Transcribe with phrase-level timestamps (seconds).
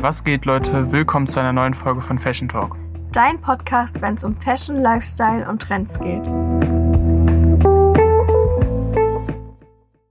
[0.00, 0.92] Was geht, Leute?
[0.92, 2.76] Willkommen zu einer neuen Folge von Fashion Talk.
[3.10, 6.24] Dein Podcast, wenn es um Fashion, Lifestyle und Trends geht.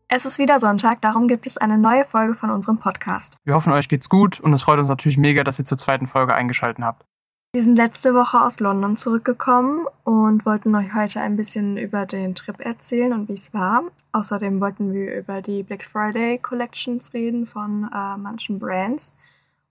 [0.10, 3.38] Es ist wieder Sonntag, darum gibt es eine neue Folge von unserem Podcast.
[3.46, 6.08] Wir hoffen, euch geht's gut und es freut uns natürlich mega, dass ihr zur zweiten
[6.08, 7.06] Folge eingeschaltet habt.
[7.54, 12.36] Wir sind letzte Woche aus London zurückgekommen und wollten euch heute ein bisschen über den
[12.36, 13.84] Trip erzählen und wie es war.
[14.12, 19.16] Außerdem wollten wir über die Black Friday Collections reden von äh, manchen Brands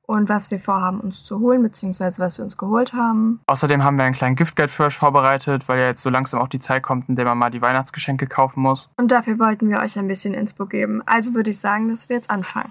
[0.07, 3.41] und was wir vorhaben, uns zu holen, beziehungsweise was wir uns geholt haben.
[3.47, 6.49] Außerdem haben wir einen kleinen Giftgeld für euch vorbereitet, weil ja jetzt so langsam auch
[6.49, 8.91] die Zeit kommt, in der man mal die Weihnachtsgeschenke kaufen muss.
[8.97, 11.03] Und dafür wollten wir euch ein bisschen Inspo geben.
[11.07, 12.71] Also würde ich sagen, dass wir jetzt anfangen.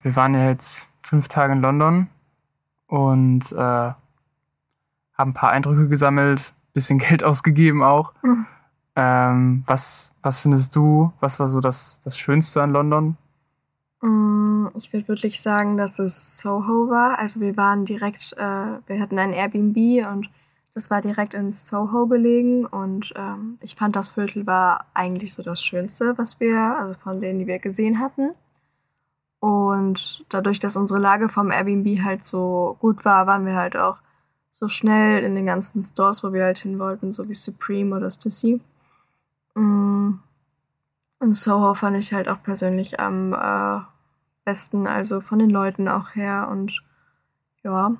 [0.00, 2.08] Wir waren ja jetzt fünf Tage in London
[2.86, 3.96] und äh, haben
[5.18, 8.12] ein paar Eindrücke gesammelt, bisschen Geld ausgegeben auch.
[8.22, 8.46] Mhm.
[8.94, 13.16] Ähm, was, was findest du, was war so das, das Schönste an London?
[14.02, 17.18] Mm, Ich würde wirklich sagen, dass es Soho war.
[17.18, 20.28] Also wir waren direkt, äh, wir hatten ein Airbnb und
[20.74, 25.42] das war direkt in Soho gelegen und ähm, ich fand das Viertel war eigentlich so
[25.42, 28.30] das Schönste, was wir, also von denen, die wir gesehen hatten.
[29.40, 33.98] Und dadurch, dass unsere Lage vom Airbnb halt so gut war, waren wir halt auch
[34.52, 38.10] so schnell in den ganzen Stores, wo wir halt hin wollten, so wie Supreme oder
[38.10, 38.60] Stussy.
[39.54, 40.12] Mm.
[41.18, 43.80] Und Soho fand ich halt auch persönlich am äh,
[44.44, 46.82] besten, also von den Leuten auch her und
[47.62, 47.92] ja.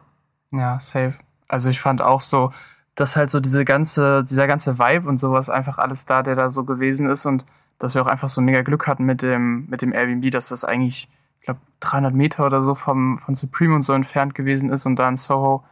[0.50, 1.14] Ja, safe.
[1.48, 2.52] Also ich fand auch so,
[2.94, 6.50] dass halt so diese ganze, dieser ganze Vibe und sowas einfach alles da, der da
[6.50, 7.46] so gewesen ist und
[7.78, 10.64] dass wir auch einfach so mega Glück hatten mit dem, mit dem Airbnb, dass das
[10.64, 11.08] eigentlich,
[11.40, 14.98] ich glaube, 300 Meter oder so vom, von Supreme und so entfernt gewesen ist und
[14.98, 15.64] da in Soho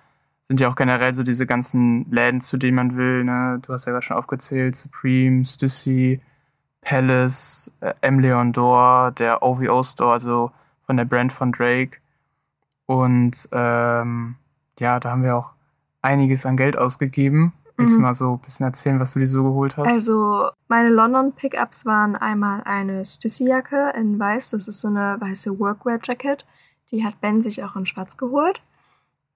[0.42, 3.60] sind ja auch generell so diese ganzen Läden, zu denen man will, ne?
[3.62, 6.20] Du hast ja gerade schon aufgezählt, Supreme, Stussy,
[6.81, 8.19] Palace, äh, M.
[8.20, 10.50] Leon Dor, der OVO Store, also
[10.86, 11.98] von der Brand von Drake.
[12.86, 14.36] Und ähm,
[14.78, 15.53] ja, da haben wir auch
[16.02, 17.52] einiges an Geld ausgegeben.
[17.77, 18.02] Willst du Mhm.
[18.05, 19.86] mal so ein bisschen erzählen, was du dir so geholt hast?
[19.89, 25.58] Also meine London Pickups waren einmal eine Stussy-Jacke in weiß, das ist so eine weiße
[25.58, 26.46] Workwear-Jacket.
[26.90, 28.61] Die hat Ben sich auch in schwarz geholt.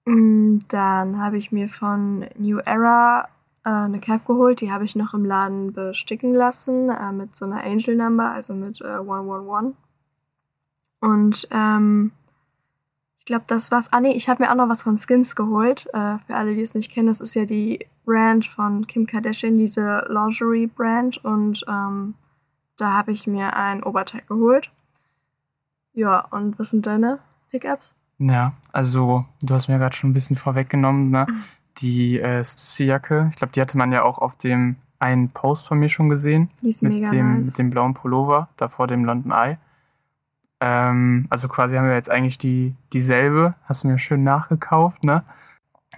[0.05, 3.29] Mm, Dann habe ich mir von New Era
[3.65, 7.45] äh, eine Cap geholt, die habe ich noch im Laden besticken lassen äh, mit so
[7.45, 9.73] einer Angel Number, also mit äh, 111.
[11.01, 12.11] Und ähm,
[13.19, 13.91] ich glaube, das war's.
[13.91, 15.87] Ah nee, ich habe mir auch noch was von Skims geholt.
[15.93, 19.57] Äh, für alle, die es nicht kennen, das ist ja die Brand von Kim Kardashian,
[19.57, 21.25] diese Lingerie-Brand.
[21.25, 22.13] Und ähm,
[22.77, 24.71] da habe ich mir ein Oberteil geholt.
[25.93, 27.95] Ja, und was sind deine Pickups?
[28.19, 31.25] Ja, also du hast mir gerade schon ein bisschen vorweggenommen, ne?
[31.79, 35.77] Die äh, Stussy-Jacke, ich glaube, die hatte man ja auch auf dem einen Post von
[35.77, 36.49] mir schon gesehen.
[36.61, 37.47] Die ist mit mega dem, nice.
[37.47, 39.57] mit dem blauen Pullover, da vor dem London Eye.
[40.61, 43.55] Ähm, also quasi haben wir jetzt eigentlich die, dieselbe.
[43.65, 45.23] Hast du mir schön nachgekauft, ne?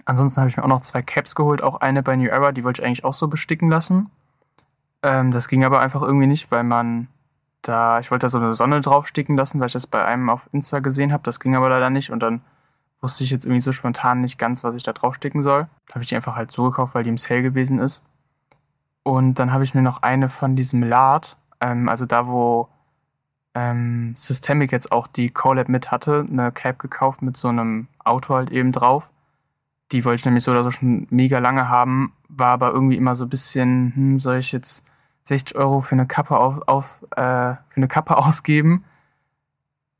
[0.04, 2.64] Ansonsten habe ich mir auch noch zwei Caps geholt, auch eine bei New Era, die
[2.64, 4.10] wollte ich eigentlich auch so besticken lassen.
[5.02, 7.08] Ähm, das ging aber einfach irgendwie nicht, weil man
[7.62, 10.48] da, ich wollte da so eine Sonne draufsticken lassen, weil ich das bei einem auf
[10.52, 11.22] Insta gesehen habe.
[11.24, 12.40] Das ging aber leider nicht und dann
[13.00, 15.68] wusste ich jetzt irgendwie so spontan nicht ganz, was ich da draufsticken soll.
[15.92, 18.02] Habe ich die einfach halt so gekauft, weil die im Sale gewesen ist.
[19.02, 22.68] Und dann habe ich mir noch eine von diesem Lard, ähm, also da, wo
[23.54, 28.34] ähm, Systemic jetzt auch die Collab mit hatte, eine Cap gekauft mit so einem Auto
[28.34, 29.10] halt eben drauf.
[29.92, 33.14] Die wollte ich nämlich so oder so schon mega lange haben, war aber irgendwie immer
[33.14, 34.84] so ein bisschen, hm, soll ich jetzt
[35.22, 38.84] 60 Euro für eine Kappe auf, auf äh, für eine Kappe ausgeben?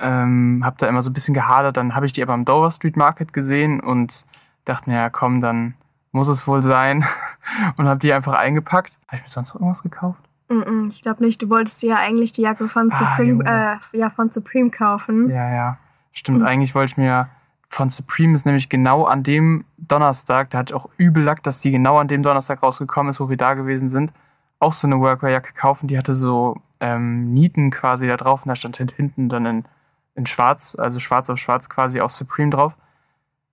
[0.01, 2.71] Ähm, hab da immer so ein bisschen gehadert, dann habe ich die aber am Dover
[2.71, 4.27] Street Market gesehen und
[4.65, 5.75] dachte mir, ja komm, dann
[6.13, 7.05] muss es wohl sein
[7.77, 8.99] und habe die einfach eingepackt.
[9.09, 10.21] Habe ich mir sonst noch irgendwas gekauft?
[10.49, 11.43] Mm -mm, ich glaube nicht.
[11.43, 13.81] Du wolltest dir ja eigentlich die Jacke von Ah, Supreme, Junge.
[13.93, 15.29] äh, ja, von Supreme kaufen.
[15.31, 15.79] Ja, ja.
[16.13, 17.29] Stimmt, Und- eigentlich wollte ich mir
[17.71, 21.61] von Supreme ist nämlich genau an dem Donnerstag, da hatte ich auch übel Lack, dass
[21.61, 24.15] die genau an dem Donnerstag rausgekommen ist, wo wir da gewesen sind,
[24.59, 25.87] auch so eine Workwear-Jacke kaufen.
[25.87, 29.65] Die hatte so ähm, Nieten quasi da drauf und da stand halt hinten dann in,
[30.19, 32.75] in schwarz, also schwarz auf schwarz quasi auch Supreme drauf.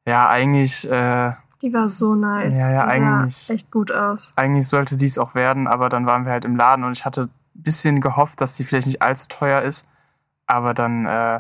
[0.06, 1.32] Ja, eigentlich, äh,
[1.62, 2.56] Die war so nice.
[2.60, 4.34] Ja, ja, die eigentlich- sah echt gut aus.
[4.36, 7.24] eigentlich sollte dies auch werden, aber dann waren wir halt im Laden und ich hatte
[7.24, 9.88] ein bisschen gehofft, dass die vielleicht nicht allzu teuer ist.
[10.48, 11.40] Aber dann äh,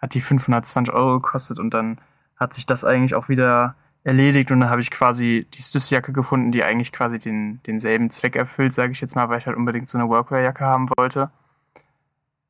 [0.00, 1.98] hat die 520 Euro gekostet und dann
[2.36, 6.52] hat sich das eigentlich auch wieder erledigt und dann habe ich quasi die Stussjacke gefunden,
[6.52, 9.88] die eigentlich quasi den, denselben Zweck erfüllt, sage ich jetzt mal, weil ich halt unbedingt
[9.90, 11.30] so eine Workwear-Jacke haben wollte.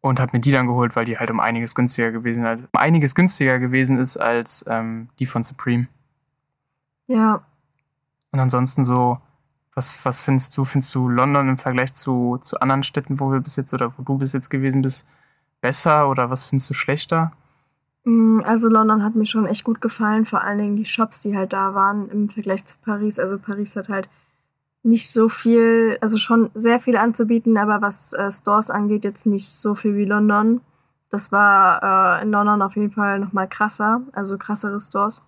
[0.02, 2.81] Und habe mir die dann geholt, weil die halt um einiges günstiger gewesen, als, um
[2.81, 5.88] einiges günstiger gewesen ist als ähm, die von Supreme.
[7.06, 7.44] Ja,
[8.32, 9.19] Und ansonsten so,
[9.75, 13.41] was, was findest du, findest du London im Vergleich zu, zu anderen Städten, wo wir
[13.41, 15.06] bis jetzt oder wo du bis jetzt gewesen bist,
[15.61, 17.32] besser oder was findest du schlechter?
[18.05, 21.37] Mm, Also London hat mir schon echt gut gefallen, vor allen Dingen die Shops, die
[21.37, 23.19] halt da waren im Vergleich zu Paris.
[23.19, 24.08] Also Paris hat halt
[24.82, 29.49] nicht so viel, also schon sehr viel anzubieten, aber was äh, Stores angeht, jetzt nicht
[29.49, 30.61] so viel wie London.
[31.11, 35.23] Das war äh, in London auf jeden Fall nochmal krasser, also krassere Stores.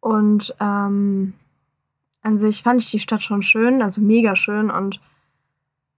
[0.00, 1.34] Und ähm,
[2.22, 5.00] an sich fand ich die Stadt schon schön, also mega schön und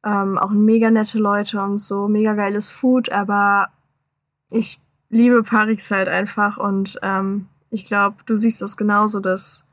[0.05, 3.69] ähm, auch mega nette Leute und so, mega geiles Food, aber
[4.51, 9.66] ich liebe Paris halt einfach und ähm, ich glaube, du siehst das genauso, dass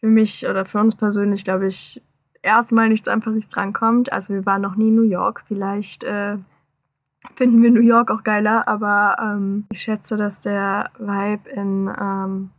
[0.00, 2.02] für mich oder für uns persönlich, glaube ich,
[2.42, 4.12] erstmal nichts Paris drankommt.
[4.12, 5.44] Also wir waren noch nie in New York.
[5.46, 6.38] Vielleicht äh,
[7.34, 12.50] finden wir New York auch geiler, aber ähm, ich schätze, dass der Vibe in ähm,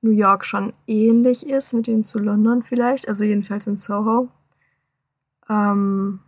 [0.00, 3.08] New York schon ähnlich ist mit dem zu London vielleicht.
[3.08, 4.28] Also jedenfalls in Soho.
[5.48, 6.20] Ähm,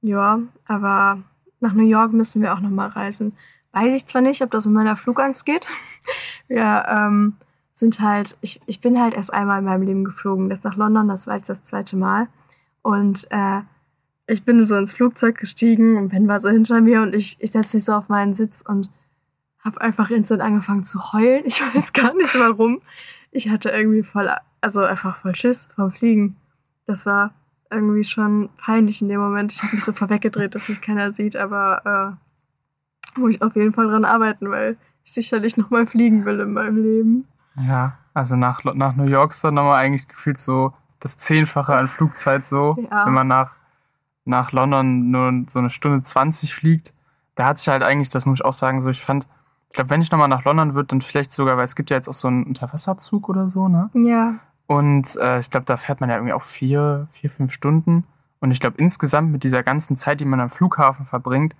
[0.00, 1.22] ja, aber
[1.60, 3.34] nach New York müssen wir auch noch mal reisen.
[3.72, 5.68] Weiß ich zwar nicht, ob das in meiner Flugangst geht.
[6.48, 7.36] wir ähm,
[7.76, 10.48] sind halt, ich, ich bin halt erst einmal in meinem Leben geflogen.
[10.48, 12.26] Das nach London, das war jetzt das zweite Mal.
[12.80, 13.60] Und äh,
[14.26, 17.52] ich bin so ins Flugzeug gestiegen und Ben war so hinter mir und ich, ich
[17.52, 18.90] setze mich so auf meinen Sitz und
[19.60, 21.42] habe einfach instant angefangen zu heulen.
[21.44, 22.80] Ich weiß gar nicht warum.
[23.30, 24.30] Ich hatte irgendwie voll,
[24.62, 26.36] also einfach voll Schiss vom Fliegen.
[26.86, 27.34] Das war
[27.70, 29.52] irgendwie schon peinlich in dem Moment.
[29.52, 32.16] Ich habe mich so vorweggedreht, dass mich keiner sieht, aber
[33.14, 36.54] äh, muss ich auf jeden Fall dran arbeiten, weil ich sicherlich nochmal fliegen will in
[36.54, 37.28] meinem Leben.
[37.58, 41.88] Ja, also nach, nach New York ist dann nochmal eigentlich gefühlt so das Zehnfache an
[41.88, 43.06] Flugzeit so, Ja.
[43.06, 43.52] wenn man nach,
[44.24, 46.92] nach London nur so eine Stunde 20 fliegt.
[47.34, 49.26] Da hat sich halt eigentlich, das muss ich auch sagen, so ich fand,
[49.68, 51.96] ich glaube, wenn ich nochmal nach London würde, dann vielleicht sogar, weil es gibt ja
[51.96, 53.90] jetzt auch so einen Unterwasserzug oder so, ne?
[53.94, 54.34] Ja,
[54.66, 58.04] Und äh, ich glaube, da fährt man ja irgendwie auch vier, vier, fünf Stunden.
[58.40, 61.54] Und ich glaube, insgesamt mit dieser ganzen Zeit, die man am Flughafen verbringt,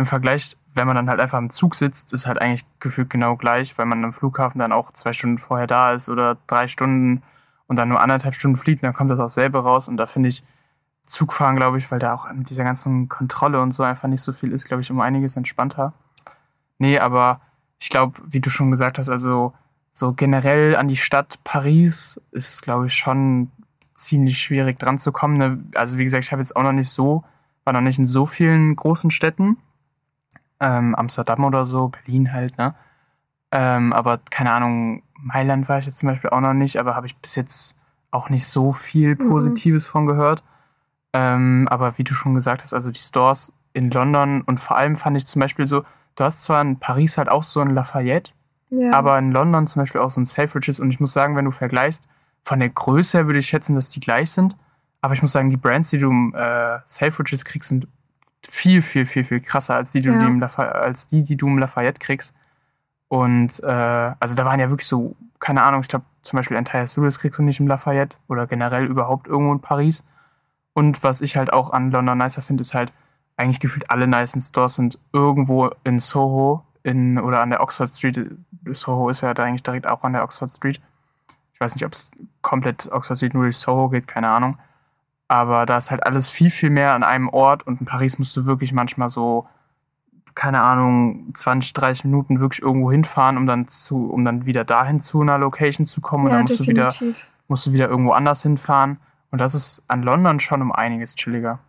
[0.00, 3.36] im Vergleich, wenn man dann halt einfach im Zug sitzt, ist halt eigentlich gefühlt genau
[3.36, 7.22] gleich, weil man am Flughafen dann auch zwei Stunden vorher da ist oder drei Stunden
[7.66, 9.86] und dann nur anderthalb Stunden fliegt, dann kommt das auch selber raus.
[9.86, 10.42] Und da finde ich
[11.06, 14.32] Zugfahren, glaube ich, weil da auch mit dieser ganzen Kontrolle und so einfach nicht so
[14.32, 15.92] viel ist, glaube ich, um einiges entspannter.
[16.78, 17.40] Nee, aber
[17.78, 19.52] ich glaube, wie du schon gesagt hast, also
[19.92, 23.50] so generell an die Stadt Paris ist, glaube ich, schon
[23.94, 25.36] ziemlich schwierig dran zu kommen.
[25.36, 25.64] Ne?
[25.74, 27.24] Also wie gesagt, ich habe jetzt auch noch nicht so,
[27.64, 29.58] war noch nicht in so vielen großen Städten.
[30.60, 32.74] Ähm, Amsterdam oder so, Berlin halt, ne?
[33.52, 37.06] Ähm, aber keine Ahnung, Mailand war ich jetzt zum Beispiel auch noch nicht, aber habe
[37.06, 37.76] ich bis jetzt
[38.10, 39.28] auch nicht so viel Mhm.
[39.28, 40.42] Positives von gehört.
[41.12, 44.94] Ähm, aber wie du schon gesagt hast, also die Stores in London und vor allem
[44.96, 45.84] fand ich zum Beispiel so,
[46.14, 48.32] du hast zwar in Paris halt auch so ein Lafayette,
[48.70, 48.92] ja.
[48.92, 51.50] aber in London zum Beispiel auch so ein Selfridges und ich muss sagen, wenn du
[51.50, 52.06] vergleichst,
[52.44, 54.56] von der Größe her würde ich schätzen, dass die gleich sind,
[55.00, 57.88] aber ich muss sagen, die Brands, die du im äh, Selfridges kriegst, sind
[58.48, 60.18] viel, viel, viel, viel krasser als die, die, Ja.
[60.18, 62.34] du im als die, die du im Lafayette kriegst.
[63.08, 63.66] Und äh,
[64.20, 67.38] also da waren ja wirklich so, keine Ahnung, ich glaube zum Beispiel Entire Studios kriegst
[67.38, 70.04] du nicht im Lafayette oder generell überhaupt irgendwo in Paris.
[70.74, 72.92] Und was ich halt auch an London nicer finde, ist halt,
[73.36, 78.30] eigentlich gefühlt alle nicen Stores sind irgendwo in Soho in, oder an der Oxford Street.
[78.72, 80.80] Soho ist ja da eigentlich direkt auch an der Oxford Street.
[81.54, 82.10] Ich weiß nicht, ob es
[82.42, 84.58] komplett Oxford Street nur durch Soho geht, keine Ahnung.
[85.30, 88.36] Aber da ist halt alles viel, viel mehr an einem Ort und in Paris musst
[88.36, 89.46] du wirklich manchmal so,
[90.34, 94.98] keine Ahnung, 20, 30 Minuten wirklich irgendwo hinfahren, um dann zu, um dann wieder dahin
[94.98, 96.24] zu einer Location zu kommen.
[96.24, 97.30] Und ja, dann musst du wieder definitiv.
[97.46, 98.98] musst du wieder irgendwo anders hinfahren.
[99.30, 101.60] Und das ist an London schon um einiges chilliger.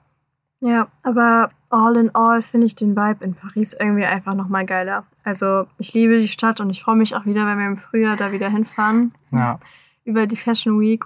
[0.62, 5.04] Ja, aber all in all finde ich den Vibe in Paris irgendwie einfach nochmal geiler.
[5.24, 8.16] Also ich liebe die Stadt und ich freue mich auch wieder, wenn wir im Frühjahr
[8.18, 9.14] da wieder hinfahren.
[9.30, 9.60] Ja.
[10.04, 11.06] Über die Fashion Week.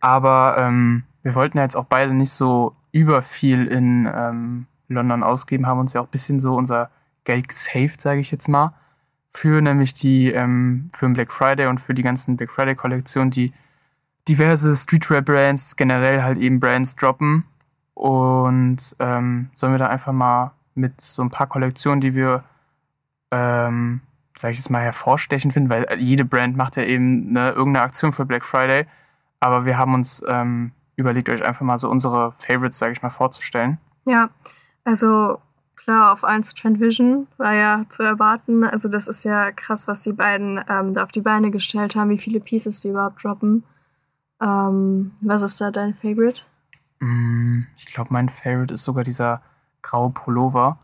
[0.00, 5.22] Aber ähm, wir wollten ja jetzt auch beide nicht so über viel in ähm, London
[5.22, 6.90] ausgeben, haben uns ja auch ein bisschen so unser
[7.24, 8.74] Geld gesaved, sage ich jetzt mal,
[9.30, 13.52] für nämlich die, ähm, für den Black Friday und für die ganzen Black Friday-Kollektionen, die
[14.28, 17.44] diverse Streetwear-Brands, generell halt eben Brands droppen.
[17.94, 22.44] Und ähm, sollen wir da einfach mal mit so ein paar Kollektionen, die wir,
[23.30, 24.00] ähm,
[24.36, 28.12] sage ich jetzt mal, hervorstechen finden, weil jede Brand macht ja eben ne, irgendeine Aktion
[28.12, 28.86] für Black Friday.
[29.40, 33.10] Aber wir haben uns ähm, überlegt, euch einfach mal so unsere Favorites, sage ich mal,
[33.10, 33.78] vorzustellen.
[34.04, 34.30] Ja,
[34.84, 35.40] also
[35.76, 38.64] klar, auf 1 Trend Vision war ja zu erwarten.
[38.64, 42.10] Also das ist ja krass, was die beiden ähm, da auf die Beine gestellt haben,
[42.10, 43.64] wie viele Pieces die überhaupt droppen.
[44.40, 46.42] Ähm, was ist da dein Favorite?
[47.00, 49.42] Mm, Ich glaube, mein Favorite ist sogar dieser
[49.82, 50.78] graue Pullover.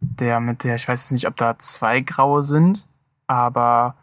[0.00, 2.86] Der mit der, ich weiß nicht, ob da zwei graue sind,
[3.26, 3.96] aber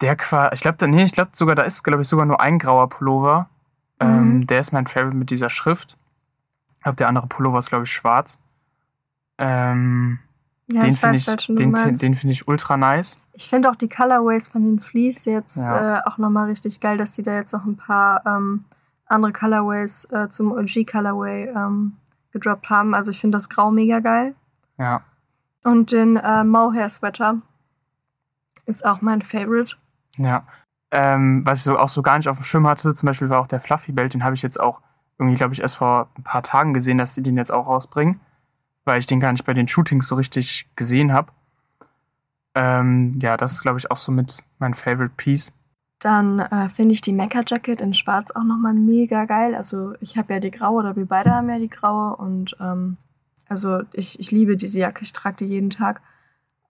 [0.00, 2.58] der quasi, ich glaube, nee, ich glaube sogar, da ist, glaube ich, sogar nur ein
[2.58, 3.48] grauer Pullover.
[4.02, 4.46] Ähm, Mhm.
[4.46, 5.96] der ist mein Favorite mit dieser Schrift.
[6.76, 8.40] Ich glaube, der andere Pullover ist, glaube ich, schwarz.
[9.38, 10.18] Ähm,
[10.68, 13.22] Ja, den finde ich, den, den finde ich ultra nice.
[13.34, 15.98] Ich finde auch die Colorways von den Fleece jetzt Ja.
[15.98, 18.64] äh, auch nochmal richtig geil, dass die da jetzt noch ein paar ähm,
[19.06, 21.96] andere Colorways äh, zum OG Colorway ähm,
[22.32, 22.94] gedroppt haben.
[22.94, 24.34] Also ich finde das Grau mega geil.
[24.78, 25.02] Ja.
[25.64, 27.42] Und den äh, Mohair Sweater
[28.66, 29.76] ist auch mein Favorite.
[30.16, 30.44] Ja.
[30.94, 33.40] Ähm, was ich so auch so gar nicht auf dem Schirm hatte, zum Beispiel war
[33.40, 34.80] auch der Fluffy Belt, den habe ich jetzt auch
[35.18, 38.20] irgendwie, glaube ich, erst vor ein paar Tagen gesehen, dass die den jetzt auch rausbringen,
[38.84, 41.32] weil ich den gar nicht bei den Shootings so richtig gesehen habe.
[42.54, 45.52] Ähm, ja, das ist, glaube ich, auch so mit mein Favorite Piece.
[45.98, 49.54] Dann äh, finde ich die Mecha Jacket in Schwarz auch nochmal mega geil.
[49.54, 52.96] Also ich habe ja die graue oder wir beide haben ja die graue und ähm,
[53.48, 56.00] also ich, ich liebe diese Jacke, ich trage die jeden Tag,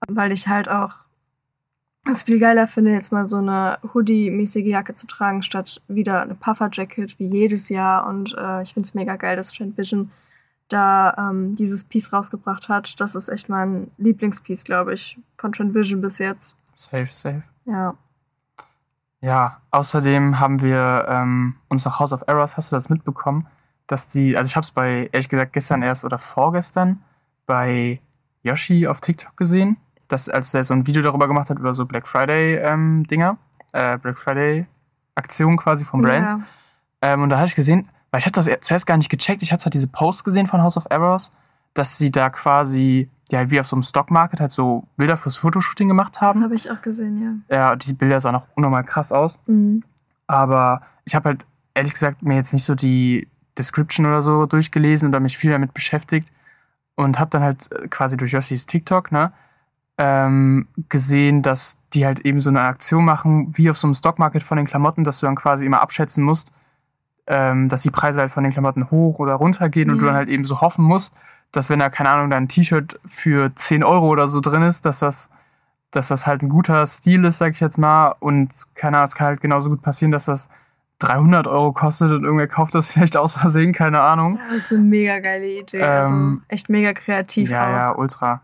[0.07, 0.95] weil ich halt auch
[2.05, 6.35] es viel geiler finde, jetzt mal so eine Hoodie-mäßige Jacke zu tragen, statt wieder eine
[6.35, 8.07] Puffer-Jacket wie jedes Jahr.
[8.07, 10.11] Und äh, ich finde es mega geil, dass Trend Vision
[10.67, 12.99] da ähm, dieses Piece rausgebracht hat.
[12.99, 16.57] Das ist echt mein Lieblingspiece, glaube ich, von Trend Vision bis jetzt.
[16.73, 17.43] Safe, safe.
[17.65, 17.95] Ja.
[19.21, 23.47] Ja, außerdem haben wir ähm, uns noch House of Errors, hast du das mitbekommen?
[23.87, 27.01] Dass die, also ich habe es bei, ehrlich gesagt, gestern erst oder vorgestern
[27.45, 28.01] bei
[28.41, 31.85] Yoshi auf TikTok gesehen, dass, als er so ein Video darüber gemacht hat, über so
[31.85, 33.37] Black Friday-Dinger,
[33.71, 36.33] äh, Black Friday-Aktionen quasi von Brands.
[36.33, 37.13] Ja.
[37.13, 39.51] Ähm, und da hatte ich gesehen, weil ich habe das zuerst gar nicht gecheckt, ich
[39.51, 41.31] habe zwar diese Posts gesehen von House of Errors,
[41.73, 45.87] dass sie da quasi, ja, wie auf so einem Stockmarket halt so Bilder fürs Fotoshooting
[45.87, 46.43] gemacht Das haben.
[46.43, 47.55] habe ich auch gesehen, ja.
[47.55, 49.39] Ja, diese Bilder sahen auch unnormal krass aus.
[49.47, 49.83] Mhm.
[50.27, 55.09] Aber ich habe halt ehrlich gesagt mir jetzt nicht so die Description oder so durchgelesen
[55.09, 56.31] oder mich viel damit beschäftigt
[56.95, 59.31] und habe dann halt äh, quasi durch Yoshis TikTok ne,
[59.97, 64.41] ähm, gesehen, dass die halt eben so eine Aktion machen, wie auf so einem Stockmarket
[64.43, 66.51] von den Klamotten, dass du dann quasi immer abschätzen musst,
[67.27, 70.15] ähm, dass die Preise halt von den Klamotten hoch oder runter gehen und du dann
[70.15, 71.15] halt eben so hoffen musst,
[71.51, 74.85] dass wenn da, keine Ahnung, da ein T-Shirt für 10 Euro oder so drin ist,
[74.85, 75.29] dass das,
[75.91, 78.15] dass das halt ein guter Stil ist, sag ich jetzt mal.
[78.19, 80.49] Und keine Ahnung, es kann halt genauso gut passieren, dass das
[80.99, 84.39] 300 Euro kostet und irgendwer kauft das vielleicht aus Versehen, keine Ahnung.
[84.47, 85.83] Das ist eine mega geile Idee.
[85.83, 87.71] also Ähm, echt mega kreativ Ja, auch.
[87.71, 88.41] ja, ultra.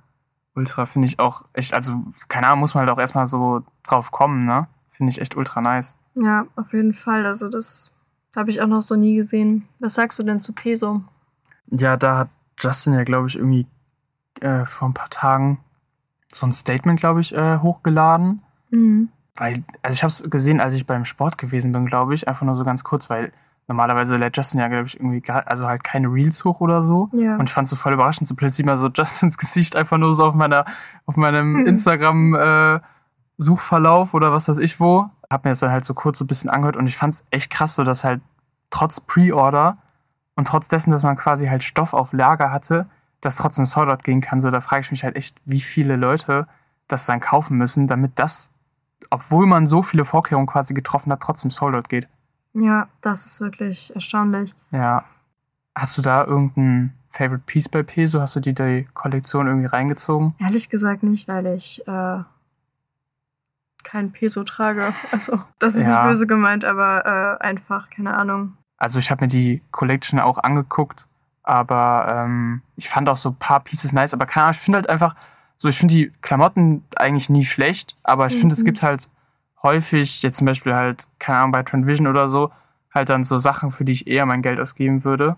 [0.60, 4.12] Ultra finde ich auch echt, also, keine Ahnung, muss man halt auch erstmal so drauf
[4.12, 4.68] kommen, ne?
[4.90, 5.96] Finde ich echt ultra nice.
[6.16, 7.26] Ja, auf jeden Fall.
[7.26, 7.94] Also das
[8.36, 9.70] habe ich auch noch so nie gesehen.
[9.80, 11.02] Was sagst du denn zu Peso?
[11.68, 13.68] Ja, da hat Justin ja, glaube ich, irgendwie
[14.42, 15.60] äh, vor ein paar Tagen
[16.28, 18.42] so ein Statement, glaube ich, äh, hochgeladen.
[18.70, 19.08] Mhm.
[19.38, 22.46] Weil, also ich habe es gesehen, als ich beim Sport gewesen bin, glaube ich, einfach
[22.46, 23.32] nur so ganz kurz, weil
[23.70, 27.10] normalerweise lädt Justin ja, glaube ich, irgendwie also halt keine Reels hoch oder so.
[27.14, 27.36] Ja.
[27.38, 30.14] Und ich fand es so voll überraschend, so plötzlich mal so Justins Gesicht einfach nur
[30.14, 30.66] so auf meiner,
[31.06, 31.66] auf meinem Mhm.
[33.38, 35.10] Instagram-Suchverlauf oder was weiß ich wo.
[35.30, 37.24] Hab mir das dann halt so kurz so ein bisschen angehört und ich fand es
[37.30, 38.22] echt krass, so dass halt
[38.72, 39.78] trotz Pre-Order
[40.36, 42.88] und trotz dessen, dass man quasi halt Stoff auf Lager hatte,
[43.22, 44.42] das trotzdem Soldout gehen kann.
[44.42, 46.48] So, da frage ich mich halt echt, wie viele Leute
[46.88, 48.52] das dann kaufen müssen, damit das,
[49.12, 52.08] obwohl man so viele Vorkehrungen quasi getroffen hat, trotzdem Soldout geht.
[52.62, 54.54] Ja, das ist wirklich erstaunlich.
[54.72, 55.04] Ja.
[55.76, 58.22] Hast du da irgendein Favorite Piece bei Peso?
[58.22, 60.36] Hast du die, die Kollektion irgendwie reingezogen?
[60.40, 62.20] Ehrlich gesagt nicht, weil ich äh,
[63.84, 64.94] kein Peso trage.
[65.12, 66.04] Also, das ist Ja.
[66.04, 68.58] nicht böse gemeint, aber äh, einfach, keine Ahnung.
[68.78, 71.08] Also ich habe mir die Collection auch angeguckt,
[71.44, 74.78] aber ähm, ich fand auch so ein paar Pieces nice, aber keine Ahnung, ich finde
[74.78, 75.16] halt einfach,
[75.58, 78.66] so ich finde die Klamotten eigentlich nie schlecht, aber ich finde, es Mhm.
[78.66, 79.10] gibt halt
[79.64, 82.52] häufig, jetzt zum Beispiel halt, keine Ahnung, bei Transvision oder so,
[82.94, 85.36] halt dann so Sachen, für die ich eher mein Geld ausgeben würde,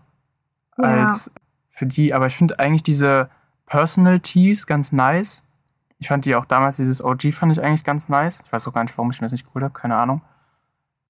[0.78, 1.06] Ja.
[1.08, 1.32] als
[1.70, 3.30] für die, aber ich finde eigentlich diese
[3.66, 5.44] Personal Tees ganz nice.
[5.98, 8.42] Ich fand die auch damals, dieses OG fand ich eigentlich ganz nice.
[8.46, 10.22] Ich weiß auch gar nicht, warum ich mir das nicht geholt habe, keine Ahnung.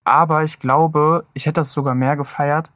[0.04, 2.72] Aber ich glaube, ich hätte das sogar mehr gefeiert,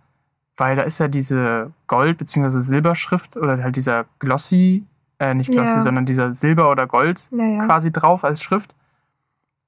[0.57, 2.59] weil da ist ja diese Gold- bzw.
[2.61, 4.85] Silberschrift oder halt dieser Glossy,
[5.19, 5.81] äh, nicht Glossy, Ja.
[5.81, 7.65] sondern dieser Silber oder Gold ja.
[7.65, 8.75] quasi drauf als Schrift.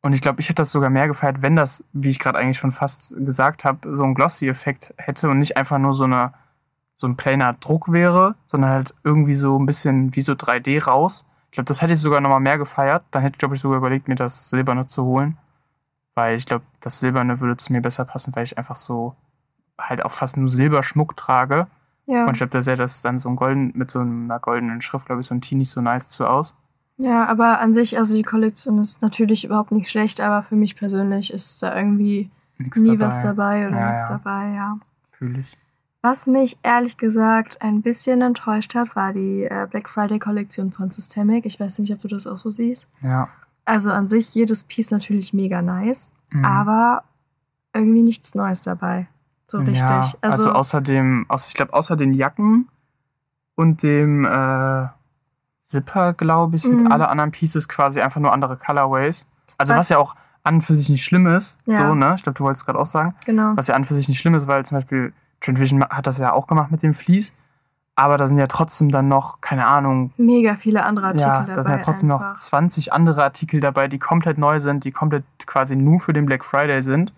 [0.01, 2.57] Und ich glaube, ich hätte das sogar mehr gefeiert, wenn das, wie ich gerade eigentlich
[2.57, 6.33] schon fast gesagt habe, so einen Glossy-Effekt hätte und nicht einfach nur so eine
[6.97, 11.25] so ein plainer Druck wäre, sondern halt irgendwie so ein bisschen wie so 3D raus.
[11.45, 13.03] Ich glaube, das hätte ich sogar nochmal mehr gefeiert.
[13.11, 15.37] Dann hätte ich, glaube ich, sogar überlegt, mir das Silberne zu holen.
[16.15, 19.15] Weil ich glaube, das Silberne würde zu mir besser passen, weil ich einfach so
[19.79, 21.67] halt auch fast nur Silberschmuck trage.
[22.05, 22.23] ja.
[22.25, 25.05] Und ich glaube, da sähe das dann so ein golden, mit so einer goldenen Schrift,
[25.05, 26.55] glaube ich, so ein Tee nicht so nice zu aus.
[26.97, 30.75] Ja, aber an sich, also die Kollektion ist natürlich überhaupt nicht schlecht, aber für mich
[30.75, 34.17] persönlich ist da irgendwie Nix nie was dabei oder Ja, nichts ja.
[34.17, 34.77] dabei, ja.
[35.17, 35.57] Fühle ich.
[36.01, 40.89] Was mich ehrlich gesagt ein bisschen enttäuscht hat, war die äh, Black Friday Kollektion von
[40.89, 41.45] Systemic.
[41.45, 42.87] Ich weiß nicht, ob du das auch so siehst.
[43.01, 43.27] Ja.
[43.65, 46.45] Also an sich jedes Piece natürlich mega nice, Mhm.
[46.45, 47.03] aber
[47.73, 49.07] irgendwie nichts Neues dabei.
[49.45, 49.79] So richtig.
[49.81, 52.67] Ja, also, also, außerdem, aus, ich glaube, außer den Jacken
[53.55, 54.87] und dem äh,
[55.67, 56.91] Zipper, glaube ich, sind Mhm.
[56.91, 59.27] alle anderen Pieces quasi einfach nur andere Colorways.
[59.57, 61.57] Also was, Was- ja auch an und für sich nicht schlimm ist.
[61.65, 61.77] Ja.
[61.89, 62.13] So, ne?
[62.15, 63.13] Ich glaube, du wolltest gerade auch sagen.
[63.25, 63.51] Genau.
[63.55, 66.07] Was ja an und für sich nicht schlimm ist, weil zum Beispiel Trend Vision hat
[66.07, 67.33] das ja auch gemacht mit dem Fleece.
[67.95, 71.53] Aber da sind ja trotzdem dann noch, keine Ahnung, Mega viele andere Artikel ja, dabei.
[71.53, 72.35] da sind ja trotzdem noch einfach.
[72.35, 76.45] 20 andere Artikel dabei, die komplett neu sind, die komplett quasi nur für den Black
[76.45, 77.11] Friday sind.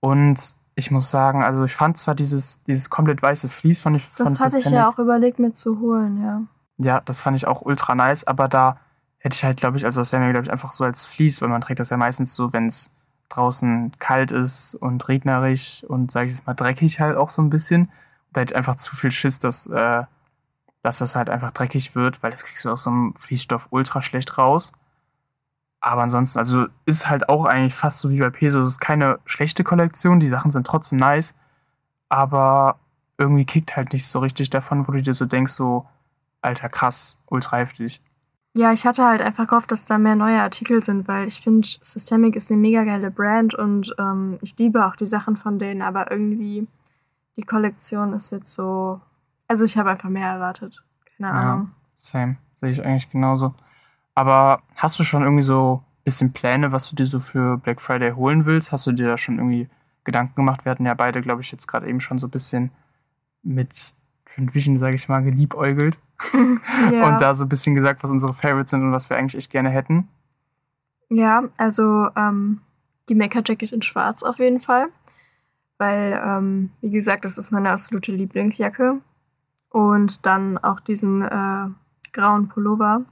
[0.00, 4.04] Und ich muss sagen, also ich fand zwar dieses, dieses komplett weiße Fleece von ich
[4.04, 6.42] von Das hatte ich ja auch überlegt, mir zu holen, ja.
[6.78, 8.78] Ja, das fand ich auch ultra nice, aber da
[9.18, 11.42] hätte ich halt, glaube ich, also das wäre mir, glaube ich, einfach so als Fleece,
[11.42, 12.92] weil man trägt das ja meistens so, wenn es
[13.28, 17.50] draußen kalt ist und regnerisch und, sage ich jetzt mal, dreckig halt auch so ein
[17.50, 17.90] bisschen.
[18.32, 20.04] Da hätte ich einfach zu viel Schiss, dass, äh,
[20.82, 24.02] dass das halt einfach dreckig wird, weil das kriegst du aus so einem Fließstoff ultra
[24.02, 24.72] schlecht raus.
[25.80, 28.60] Aber ansonsten, also ist halt auch eigentlich fast so wie bei Peso.
[28.60, 31.34] Es ist keine schlechte Kollektion, die Sachen sind trotzdem nice,
[32.08, 32.78] aber
[33.18, 35.86] irgendwie kickt halt nicht so richtig davon, wo du dir so denkst, so,
[36.42, 38.02] alter krass, ultra heftig.
[38.56, 41.68] Ja, ich hatte halt einfach gehofft, dass da mehr neue Artikel sind, weil ich finde,
[41.68, 45.82] Systemic ist eine mega geile Brand und ähm, ich liebe auch die Sachen von denen,
[45.82, 46.66] aber irgendwie
[47.36, 49.00] die Kollektion ist jetzt so.
[49.46, 50.82] Also ich habe einfach mehr erwartet.
[51.16, 51.34] Keine Ja.
[51.34, 51.70] Ahnung.
[51.94, 53.54] Same, sehe ich eigentlich genauso.
[54.14, 57.80] Aber hast du schon irgendwie so ein bisschen Pläne, was du dir so für Black
[57.80, 58.72] Friday holen willst?
[58.72, 59.68] Hast du dir da schon irgendwie
[60.02, 60.64] Gedanken gemacht?
[60.64, 62.72] Wir hatten ja beide, glaube ich, jetzt gerade eben schon so ein bisschen
[63.42, 63.94] mit
[64.34, 65.98] Trend Vision, sage ich mal, geliebäugelt.
[66.92, 67.08] Ja.
[67.08, 69.50] Und da so ein bisschen gesagt, was unsere Favorites sind und was wir eigentlich echt
[69.50, 70.08] gerne hätten.
[71.08, 72.60] Ja, also ähm,
[73.08, 74.88] die Maker Jacket in Schwarz auf jeden Fall.
[75.78, 79.00] Weil, ähm, wie gesagt, das ist meine absolute Lieblingsjacke.
[79.70, 81.68] Und dann auch diesen äh,
[82.12, 83.02] grauen Pullover.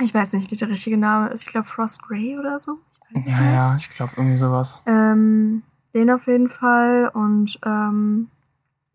[0.00, 1.42] Ich weiß nicht, wie der richtige Name ist.
[1.42, 2.78] Ich glaube Frost Grey oder so.
[3.10, 3.54] Ich weiß Ja, nicht.
[3.54, 4.82] ja, ich glaube irgendwie sowas.
[4.86, 5.62] Ähm,
[5.94, 7.10] den auf jeden Fall.
[7.12, 8.28] Und ähm,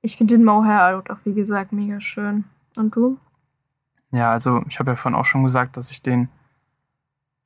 [0.02, 2.44] ich finde den Mohair auch, wie gesagt, mega schön.
[2.78, 3.18] Und du?
[4.12, 6.30] Ja, also ich habe ja vorhin auch schon gesagt, dass ich den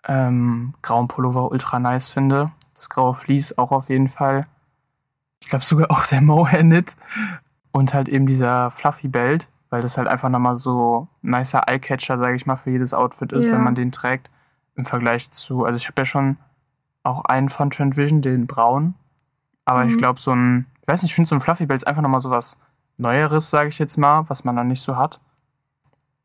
[0.07, 2.51] ähm, grauen Pullover ultra nice finde.
[2.75, 4.48] Das graue Vlies auch auf jeden Fall.
[5.41, 6.96] Ich glaube sogar auch der Mohair Knit.
[7.72, 12.18] Und halt eben dieser Fluffy Belt, weil das halt einfach nochmal so ein nicer Eyecatcher,
[12.18, 13.51] sage ich mal, für jedes Outfit ist, Ja.
[13.53, 14.29] wenn man den trägt.
[14.75, 16.37] Im Vergleich zu, also ich habe ja schon
[17.03, 18.94] auch einen von Trend Vision, den braun.
[19.65, 19.98] Aber ich Mhm.
[19.98, 22.19] glaube, so ein, ich weiß nicht, ich finde so ein Fluffy Belt ist einfach nochmal
[22.19, 22.59] so was
[22.98, 25.19] Neueres, sage ich jetzt mal, was man dann nicht so hat.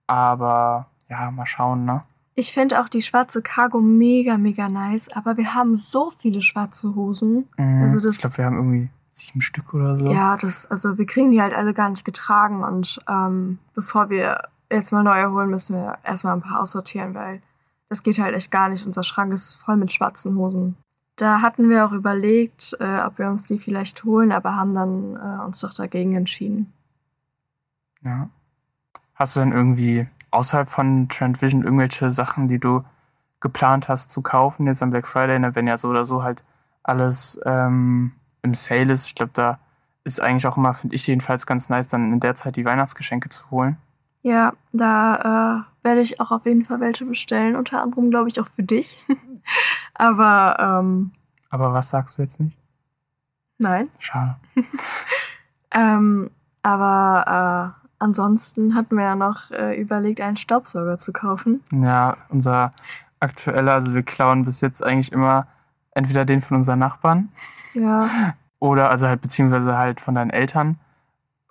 [0.06, 2.02] Aber ja, mal schauen, ne?
[2.34, 5.08] Ich finde auch die schwarze Cargo mega, mega nice.
[5.12, 7.48] Aber wir haben so viele schwarze Hosen.
[7.56, 7.82] Mhm.
[7.82, 10.10] Also das- ich glaube, wir haben irgendwie sieben Stück oder so.
[10.10, 14.48] Ja, das, also wir kriegen die halt alle gar nicht getragen und ähm, bevor wir
[14.70, 17.42] jetzt mal neue holen, müssen wir erstmal ein paar aussortieren, weil
[17.88, 18.86] das geht halt echt gar nicht.
[18.86, 20.76] Unser Schrank ist voll mit schwarzen Hosen.
[21.20, 25.16] Da hatten wir auch überlegt, äh, ob wir uns die vielleicht holen, aber haben dann
[25.16, 26.72] äh, uns doch dagegen entschieden.
[28.02, 28.30] Ja.
[29.14, 32.84] Hast du denn irgendwie außerhalb von Trend Vision irgendwelche Sachen, die du
[33.40, 36.42] geplant hast zu kaufen jetzt am Black Friday, ne, wenn ja so oder so halt
[36.82, 39.06] alles ähm, im Sale ist?
[39.06, 39.58] Ich glaube, da
[40.04, 43.28] ist eigentlich auch immer, finde ich jedenfalls ganz nice, dann in der Zeit die Weihnachtsgeschenke
[43.28, 43.76] zu holen.
[44.22, 48.40] Ja, da äh, werde ich auch auf jeden Fall welche bestellen, unter anderem glaube ich
[48.40, 48.96] auch für dich.
[50.00, 51.12] aber ähm,
[51.50, 52.56] Aber was sagst du jetzt nicht?
[53.58, 53.88] nein.
[53.98, 54.36] Schade.
[55.72, 56.30] Ähm,
[56.62, 61.62] aber äh, ansonsten hatten wir ja noch äh, überlegt, einen Staubsauger zu kaufen.
[61.70, 62.72] Ja, unser
[63.20, 65.46] aktueller, also wir klauen bis jetzt eigentlich immer
[65.92, 67.28] entweder den von unseren Nachbarn
[67.74, 68.34] Ja.
[68.58, 70.78] oder also halt beziehungsweise halt von deinen Eltern,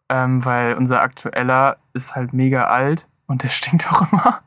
[0.10, 4.42] ähm, weil unser aktueller ist halt mega alt und der stinkt auch immer,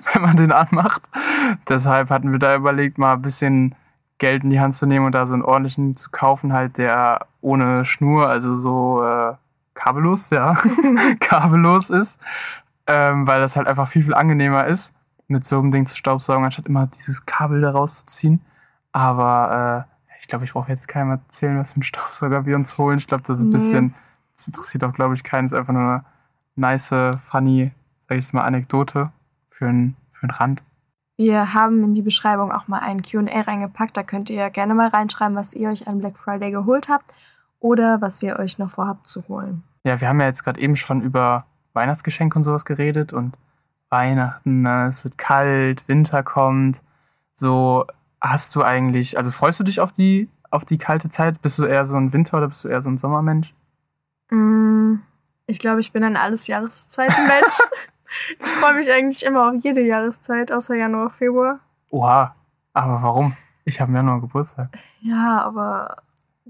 [0.12, 1.02] wenn man den anmacht.
[1.68, 3.74] Deshalb hatten wir da überlegt, mal ein bisschen
[4.18, 7.26] Geld in die Hand zu nehmen und da so einen ordentlichen zu kaufen, halt der
[7.40, 9.34] ohne Schnur, also so äh,
[9.74, 10.54] kabellos, ja,
[11.20, 12.20] kabellos ist,
[12.86, 14.94] ähm, weil das halt einfach viel, viel angenehmer ist,
[15.26, 18.40] mit so einem Ding zu staubsaugen, anstatt immer dieses Kabel da rauszuziehen.
[18.92, 22.78] Aber äh, ich glaube, ich brauche jetzt keinem erzählen, was für einen Staubsauger wir uns
[22.78, 22.98] holen.
[22.98, 23.94] Ich glaube, das ist ein bisschen,
[24.36, 25.46] das interessiert auch, glaube ich, keinen.
[25.46, 26.04] Es ist einfach nur eine
[26.54, 27.72] nice, funny,
[28.08, 29.10] sag ich mal, Anekdote
[29.62, 30.62] für einen für einen Rand.
[31.16, 33.96] Wir haben in die Beschreibung auch mal ein QA reingepackt.
[33.96, 37.14] Da könnt ihr gerne mal reinschreiben, was ihr euch an Black Friday geholt habt
[37.60, 39.62] oder was ihr euch noch vorhabt zu holen.
[39.84, 43.36] Ja, wir haben ja jetzt gerade eben schon über Weihnachtsgeschenke und sowas geredet und
[43.88, 46.82] Weihnachten, ne, es wird kalt, Winter kommt.
[47.34, 47.86] So,
[48.20, 51.40] hast du eigentlich, also freust du dich auf die, auf die kalte Zeit?
[51.40, 53.54] Bist du eher so ein Winter- oder bist du eher so ein Sommermensch?
[54.30, 54.94] Mm,
[55.46, 57.58] ich glaube, ich bin ein alles Jahreszeitenmensch.
[58.38, 61.60] ich freue mich eigentlich immer auf jede Jahreszeit, außer Januar, Februar.
[61.90, 62.34] Oha,
[62.72, 63.36] aber warum?
[63.64, 64.68] Ich habe im Januar Geburtstag.
[65.00, 65.96] Ja, aber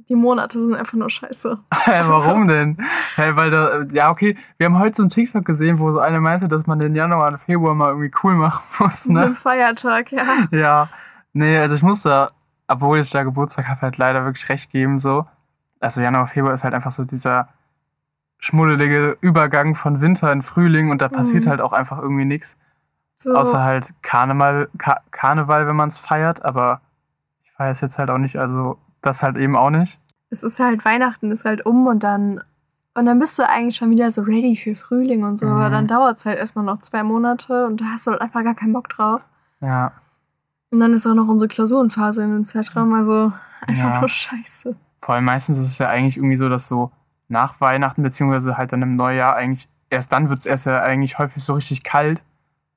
[0.08, 1.58] die Monate sind einfach nur scheiße.
[1.86, 2.78] Warum denn?
[3.14, 6.20] Hey, weil da, ja, okay, wir haben heute so einen TikTok gesehen, wo so eine
[6.20, 9.24] meinte, dass man den Januar und Februar mal irgendwie cool machen muss, Mit ne?
[9.26, 10.24] dem Feiertag, ja.
[10.50, 10.88] Ja.
[11.32, 12.28] Nee, also ich muss da,
[12.68, 15.26] obwohl ich da Geburtstag habe, halt leider wirklich recht geben, so.
[15.80, 17.48] Also Januar, Februar ist halt einfach so dieser
[18.42, 21.50] schmuddelige Übergang von Winter in Frühling und da passiert Mhm.
[21.50, 22.58] halt auch einfach irgendwie nichts.
[23.16, 26.80] So, Außer halt Karneval, Ka Karneval, wenn man es feiert, aber
[27.44, 30.00] ich feiere es jetzt halt auch nicht, also das halt eben auch nicht.
[30.30, 32.42] es ist halt Weihnachten ist halt um und dann
[32.94, 35.52] und dann bist du eigentlich schon wieder so ready für Frühling und so, Mhm.
[35.52, 38.42] aber dann dauert es halt erstmal noch zwei Monate und da hast du halt einfach
[38.42, 39.24] gar keinen Bock drauf.
[39.60, 39.92] Ja.
[40.70, 43.32] Und dann ist auch noch unsere Klausurenphase in dem Zeitraum, also
[43.68, 44.00] einfach Ja.
[44.00, 44.74] nur scheiße.
[45.00, 46.90] Vor allem meistens ist es ja eigentlich irgendwie so, dass so
[47.32, 51.18] nach Weihnachten, beziehungsweise halt dann im Neujahr eigentlich, erst dann wird es erst ja eigentlich
[51.18, 52.22] häufig so richtig kalt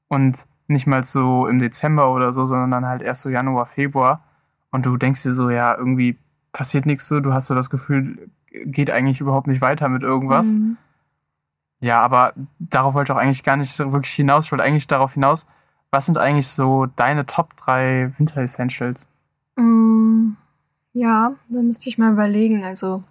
[0.07, 4.23] und nicht mal so im Dezember oder so, sondern dann halt erst so Januar, Februar.
[4.71, 6.17] Und du denkst dir so, ja, irgendwie
[6.51, 10.47] passiert nichts so, du hast so das Gefühl, geht eigentlich überhaupt nicht weiter mit irgendwas.
[10.47, 10.77] Mhm.
[11.81, 14.45] Ja, aber darauf wollte ich auch eigentlich gar nicht so wirklich hinaus.
[14.45, 15.45] Ich wollte eigentlich darauf hinaus,
[15.91, 19.09] was sind eigentlich so deine Top 3 Winter Essentials?
[19.55, 20.31] Mm,
[20.93, 22.63] Ja, da müsste ich mal überlegen.
[22.63, 23.03] Also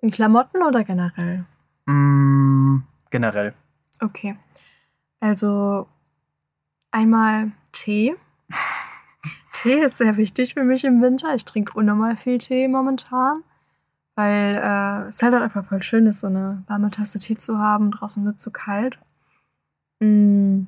[0.00, 1.44] in Klamotten oder generell?
[1.86, 3.54] Mm, generell.
[4.00, 4.36] Okay.
[5.20, 5.88] Also
[6.90, 8.14] einmal Tee.
[9.52, 11.34] Tee ist sehr wichtig für mich im Winter.
[11.34, 13.42] Ich trinke unnormal viel Tee momentan,
[14.14, 17.58] weil äh, es halt auch einfach voll schön ist, so eine warme Tasse Tee zu
[17.58, 17.90] haben.
[17.90, 18.98] Draußen wird es zu kalt.
[20.00, 20.62] Mm.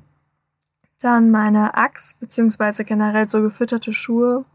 [0.99, 4.45] Dann meine Axt, beziehungsweise generell so gefütterte Schuhe,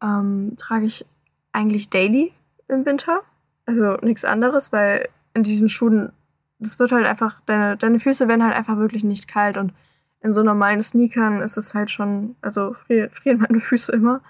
[0.00, 1.04] ähm, trage ich
[1.50, 2.32] eigentlich daily
[2.68, 3.22] im Winter.
[3.66, 6.12] Also nichts anderes, weil in diesen Schuhen,
[6.58, 9.72] das wird halt einfach, deine, deine Füße werden halt einfach wirklich nicht kalt und
[10.20, 14.20] in so normalen Sneakern ist es halt schon, also frieren, frieren meine Füße immer.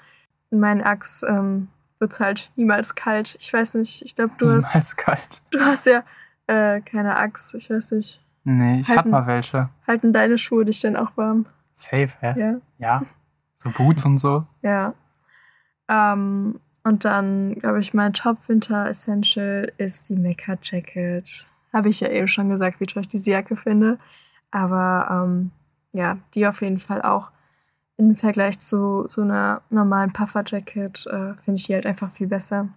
[0.50, 1.68] In meinen Axt ähm,
[1.98, 3.36] wird es halt niemals kalt.
[3.40, 5.42] Ich weiß nicht, ich glaube, du hast, Niemals kalt.
[5.50, 6.02] du hast ja
[6.46, 7.54] äh, keine Axt.
[7.54, 8.22] Ich weiß nicht.
[8.44, 9.10] Nee, ich hab Halten.
[9.10, 9.70] mal welche.
[9.86, 11.46] Halten deine Schuhe dich denn auch warm?
[11.72, 12.34] Safe, hä?
[12.38, 12.60] Ja.
[12.78, 13.02] Ja.
[13.54, 14.46] So Boots und so.
[14.62, 14.94] Ja.
[15.88, 21.48] Ähm, und dann, glaube ich, mein Top-Winter-Essential ist die Mecca Jacket.
[21.72, 23.98] Habe ich ja eben schon gesagt, wie toll ich diese Jacke finde.
[24.52, 25.50] Aber ähm,
[25.90, 27.32] ja, die auf jeden Fall auch
[27.96, 32.68] im Vergleich zu so einer normalen Puffer-Jacket äh, finde ich die halt einfach viel besser.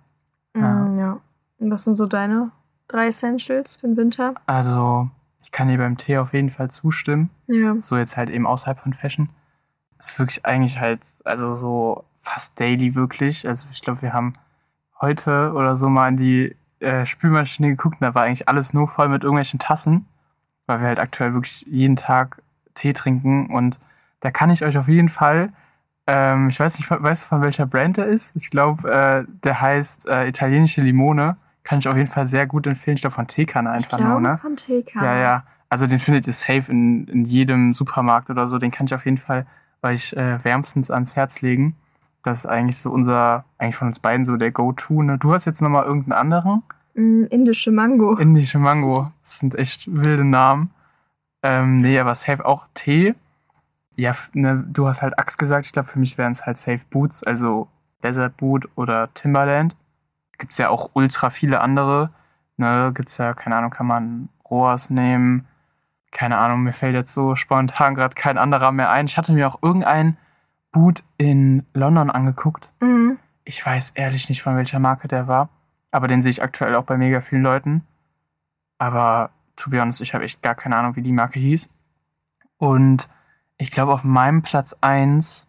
[0.56, 1.20] Mm, ja.
[1.60, 2.50] Und was sind so deine
[2.88, 4.34] drei Essentials für den Winter?
[4.48, 5.08] Also,
[5.44, 7.30] ich kann dir beim Tee auf jeden Fall zustimmen.
[7.46, 7.76] Ja.
[7.80, 9.30] So jetzt halt eben außerhalb von Fashion.
[10.00, 13.48] Ist wirklich eigentlich halt, also so fast daily wirklich.
[13.48, 14.36] Also ich glaube, wir haben
[15.02, 18.88] heute oder so mal in die äh, Spülmaschine geguckt und da war eigentlich alles nur
[18.88, 20.06] voll mit irgendwelchen Tassen,
[20.66, 22.42] weil wir halt aktuell wirklich jeden Tag
[22.74, 23.80] Tee trinken und
[24.20, 25.52] da kann ich euch auf jeden Fall,
[26.08, 28.36] ähm, ich weiß nicht, weißt du von welcher Brand der ist?
[28.36, 31.38] Ich glaube, äh, der heißt äh, italienische Limone.
[31.64, 32.96] Kann ich auf jeden Fall sehr gut empfehlen.
[32.96, 34.38] Ich glaube von Teekanne Ich einfach glaube nur, ne?
[34.38, 34.96] von TK.
[34.96, 35.44] Ja, ja.
[35.70, 38.58] Also den findet ihr safe in, in jedem Supermarkt oder so.
[38.58, 39.46] Den kann ich auf jeden Fall
[39.84, 41.76] euch äh, wärmstens ans Herz legen.
[42.24, 45.04] Das ist eigentlich so unser, eigentlich von uns beiden so der Go-To.
[45.04, 45.18] Ne?
[45.18, 46.64] Du hast jetzt nochmal irgendeinen anderen?
[46.96, 48.16] Mm, indische Mango.
[48.18, 49.12] Indische Mango.
[49.22, 50.70] Das sind echt wilde Namen.
[51.44, 53.16] Ähm, nee, aber safe auch Tee.
[53.96, 55.66] Ja, ne, du hast halt Axe gesagt.
[55.66, 57.68] Ich glaube, für mich wären es halt safe Boots, also
[58.04, 59.76] Desert Boot oder Timberland.
[60.38, 62.12] Gibt's ja auch ultra viele andere.
[62.58, 65.48] Ne, gibt's ja, keine Ahnung, kann man Roas nehmen.
[66.12, 69.06] Keine Ahnung, mir fällt jetzt so spontan gerade kein anderer mehr ein.
[69.06, 70.18] Ich hatte mir auch irgendein
[70.72, 72.72] Boot in London angeguckt.
[72.80, 73.18] Mhm.
[73.44, 75.50] Ich weiß ehrlich nicht, von welcher Marke der war.
[75.92, 77.84] Aber den sehe ich aktuell auch bei mega vielen Leuten.
[78.78, 81.70] Aber to be honest, ich habe echt gar keine Ahnung, wie die Marke hieß.
[82.58, 83.10] Und
[83.58, 85.48] ich glaube, auf meinem Platz 1,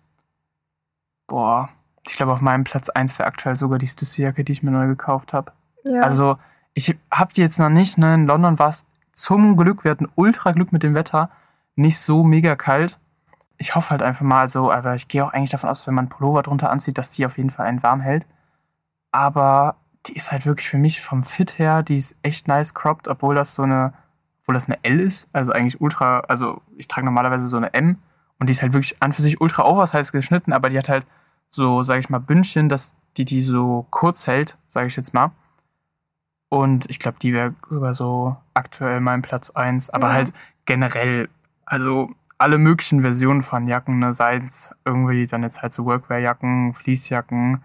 [1.26, 1.68] boah,
[2.06, 4.86] ich glaube, auf meinem Platz 1 wäre aktuell sogar die Stussy-Jacke, die ich mir neu
[4.86, 5.52] gekauft habe.
[5.84, 6.02] Ja.
[6.02, 6.38] Also,
[6.74, 8.14] ich habe die jetzt noch nicht, ne?
[8.14, 11.30] In London war es zum Glück, wir hatten ultra Glück mit dem Wetter,
[11.76, 12.98] nicht so mega kalt.
[13.62, 16.04] Ich hoffe halt einfach mal so, aber ich gehe auch eigentlich davon aus, wenn man
[16.06, 18.26] einen Pullover drunter anzieht, dass die auf jeden Fall einen warm hält.
[19.12, 23.06] Aber die ist halt wirklich für mich vom Fit her, die ist echt nice cropped,
[23.06, 23.92] obwohl das so eine,
[24.40, 27.98] obwohl das eine L ist, also eigentlich ultra, also ich trage normalerweise so eine M
[28.38, 31.06] und die ist halt wirklich an für sich ultra oversized geschnitten, aber die hat halt
[31.48, 35.32] so, sage ich mal, Bündchen, dass die die so kurz hält, sage ich jetzt mal.
[36.48, 39.90] Und ich glaube, die wäre sogar so aktuell mein Platz 1.
[39.90, 40.12] Aber Ja.
[40.14, 40.32] halt
[40.64, 41.28] generell,
[41.66, 46.72] also alle möglichen Versionen von Jacken, ne, seien es irgendwie dann jetzt halt so Workwear-Jacken,
[46.72, 47.62] Fleecejacken,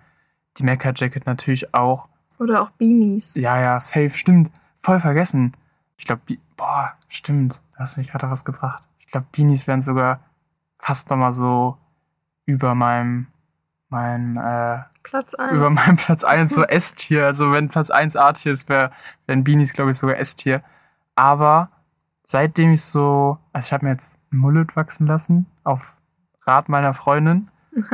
[0.57, 2.09] die Mecha-Jacket natürlich auch.
[2.39, 3.35] Oder auch Beanies.
[3.35, 4.51] Ja, ja, safe, stimmt.
[4.81, 5.53] Voll vergessen.
[5.97, 6.21] Ich glaube,
[6.57, 7.61] boah, stimmt.
[7.73, 8.83] Da hast du mich gerade was gebracht.
[8.99, 10.19] Ich glaube, Beanies wären sogar
[10.77, 11.77] fast nochmal so
[12.45, 13.27] über meinem,
[13.88, 15.53] meinem äh, Platz 1.
[15.53, 17.25] über meinem Platz 1 so S-Tier.
[17.25, 18.91] Also wenn Platz 1 A-Tier ist, wär,
[19.25, 20.61] wären Beanies, glaube ich, sogar S-Tier.
[21.15, 21.69] Aber
[22.25, 25.95] seitdem ich so, also ich habe mir jetzt ein Mullet wachsen lassen, auf
[26.45, 27.49] Rat meiner Freundin.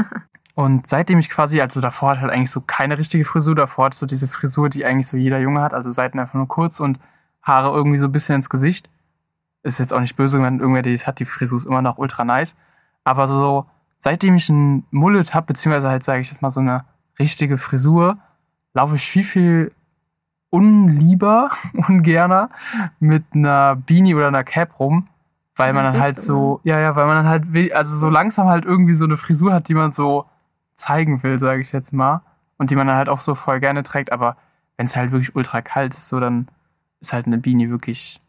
[0.56, 3.98] Und seitdem ich quasi, also davor hatte halt eigentlich so keine richtige Frisur, davor hatte
[3.98, 7.00] so diese Frisur, die eigentlich so jeder Junge hat, also Seiten einfach nur kurz und
[7.42, 8.90] Haare irgendwie so ein bisschen ins Gesicht.
[9.64, 12.26] Ist jetzt auch nicht böse, wenn irgendwer die hat, die Frisur ist immer noch ultra
[12.26, 12.56] nice.
[13.04, 13.66] Aber so,
[13.98, 16.86] seitdem ich ein Mullet habe, beziehungsweise halt, sage ich jetzt mal, so eine
[17.18, 18.18] richtige Frisur,
[18.74, 19.72] laufe ich viel, viel
[20.52, 21.50] unlieber,
[21.88, 22.52] ungerner
[23.00, 25.08] mit einer Beanie oder einer Cap rum,
[25.56, 28.66] weil man dann halt so, ja, ja, weil man dann halt, also so langsam halt
[28.66, 30.26] irgendwie so eine Frisur hat, die man so
[30.76, 32.22] zeigen will, sage ich jetzt mal.
[32.58, 34.12] Und die man dann halt auch so voll gerne trägt.
[34.12, 34.38] Aber
[34.78, 36.48] wenn es halt wirklich ultra kalt ist, so dann
[37.00, 38.22] ist halt eine Beanie wirklich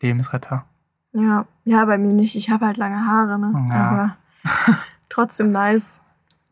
[0.00, 0.64] Lebensretter.
[1.12, 2.36] Ja, ja, bei mir nicht.
[2.36, 3.54] Ich habe halt lange Haare, ne?
[3.68, 3.90] Ja.
[3.90, 4.16] Aber
[5.08, 6.00] trotzdem nice.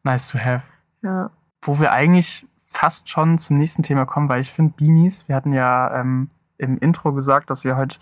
[0.02, 0.68] Nice to have.
[1.02, 1.30] Ja.
[1.62, 5.54] Wo wir eigentlich fast schon zum nächsten Thema kommen, weil ich finde Beanies, wir hatten
[5.54, 6.28] ja ähm,
[6.58, 7.96] im Intro gesagt, dass wir heute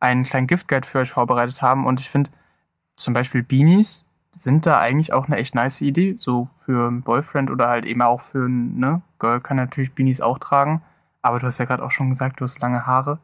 [0.00, 2.30] einen kleinen Giftguide für euch vorbereitet haben und ich finde
[2.96, 7.50] zum Beispiel Beanies sind da eigentlich auch eine echt nice Idee, so für einen Boyfriend
[7.50, 10.82] oder halt eben auch für ein ne, Girl kann natürlich Beanies auch tragen,
[11.22, 13.18] aber du hast ja gerade auch schon gesagt, du hast lange Haare.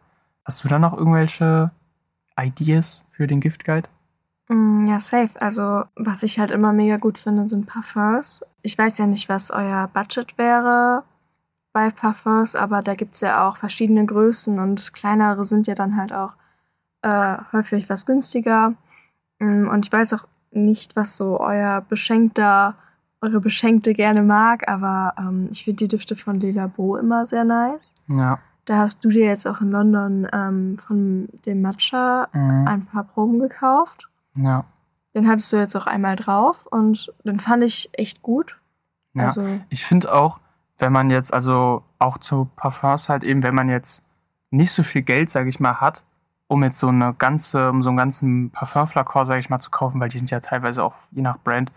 [0.45, 1.71] Hast du da noch irgendwelche
[2.39, 3.89] Ideas für den Giftguide?
[4.49, 5.31] Mm, Ja, safe.
[5.41, 8.45] Also, was ich halt immer mega gut finde, sind Parfums.
[8.63, 11.05] Ich weiß ja nicht, was euer Budget wäre
[11.73, 16.13] bei Parfums, aber da gibt's ja auch verschiedene Größen und kleinere sind ja dann halt
[16.13, 16.33] auch
[17.03, 18.75] äh, häufig was günstiger.
[19.39, 22.77] Mm, Und ich weiß auch nicht, was so euer Beschenkter,
[23.21, 27.45] eure Beschenkte gerne mag, aber ähm, ich finde die Düfte von Lila Bo immer sehr
[27.45, 27.95] nice.
[28.07, 28.39] Ja.
[28.67, 32.69] Da hast du dir jetzt auch in London ähm, von dem Matcha Mhm.
[32.69, 34.09] ein paar Proben gekauft.
[34.37, 34.64] Ja.
[35.14, 38.59] Den hattest du jetzt auch einmal drauf und den fand ich echt gut.
[39.14, 39.27] Ja.
[39.27, 40.40] Also, Ich finde auch,
[40.79, 44.05] wenn man jetzt, also auch zu Parfums halt eben, wenn man jetzt
[44.51, 46.05] nicht so viel Geld, sage ich mal, hat,
[46.49, 50.01] um jetzt so eine ganze, um so einen ganzen Parfumflakon, sage ich mal, zu kaufen,
[50.01, 51.70] weil die sind ja teilweise auch je nach Brand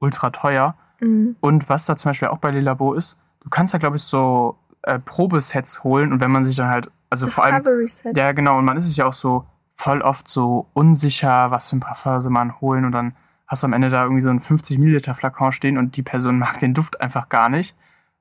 [0.00, 0.74] ultra teuer.
[1.00, 4.02] mh, Und was da zum Beispiel auch bei Lilabo ist, du kannst da, glaube ich,
[4.02, 8.16] so äh, Probesets holen und wenn man sich dann halt, also vor allem, Set.
[8.16, 8.58] ja, genau.
[8.58, 9.44] Und man ist sich ja auch so
[9.78, 12.84] voll oft so unsicher, was für ein Parfum soll man holen.
[12.84, 13.14] Und dann
[13.46, 16.38] hast du am Ende da irgendwie so einen 50 Milliliter Flakon stehen und die Person
[16.38, 17.76] mag den Duft einfach gar nicht.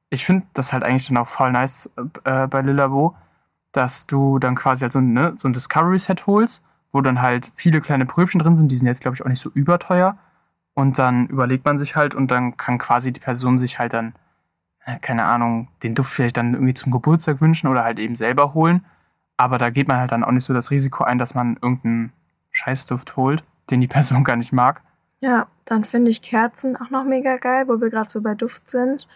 [0.09, 1.89] Ich finde das halt eigentlich dann auch voll nice
[2.23, 3.15] äh, bei Lilabo,
[3.71, 7.51] dass du dann quasi halt so, ein, ne, so ein Discovery-Set holst, wo dann halt
[7.55, 8.71] viele kleine Pröbchen drin sind.
[8.71, 10.17] Die sind jetzt, glaube ich, auch nicht so überteuer.
[10.75, 14.13] Und dann überlegt man sich halt und dann kann quasi die Person sich halt dann,
[14.85, 18.53] äh, keine Ahnung, den Duft vielleicht dann irgendwie zum Geburtstag wünschen oder halt eben selber
[18.53, 18.85] holen.
[19.37, 22.11] Aber da geht man halt dann auch nicht so das Risiko ein, dass man irgendeinen
[22.51, 24.81] Scheißduft holt, den die Person gar nicht mag.
[25.19, 28.69] Ja, dann finde ich Kerzen auch noch mega geil, wo wir gerade so bei Duft
[28.69, 29.07] sind.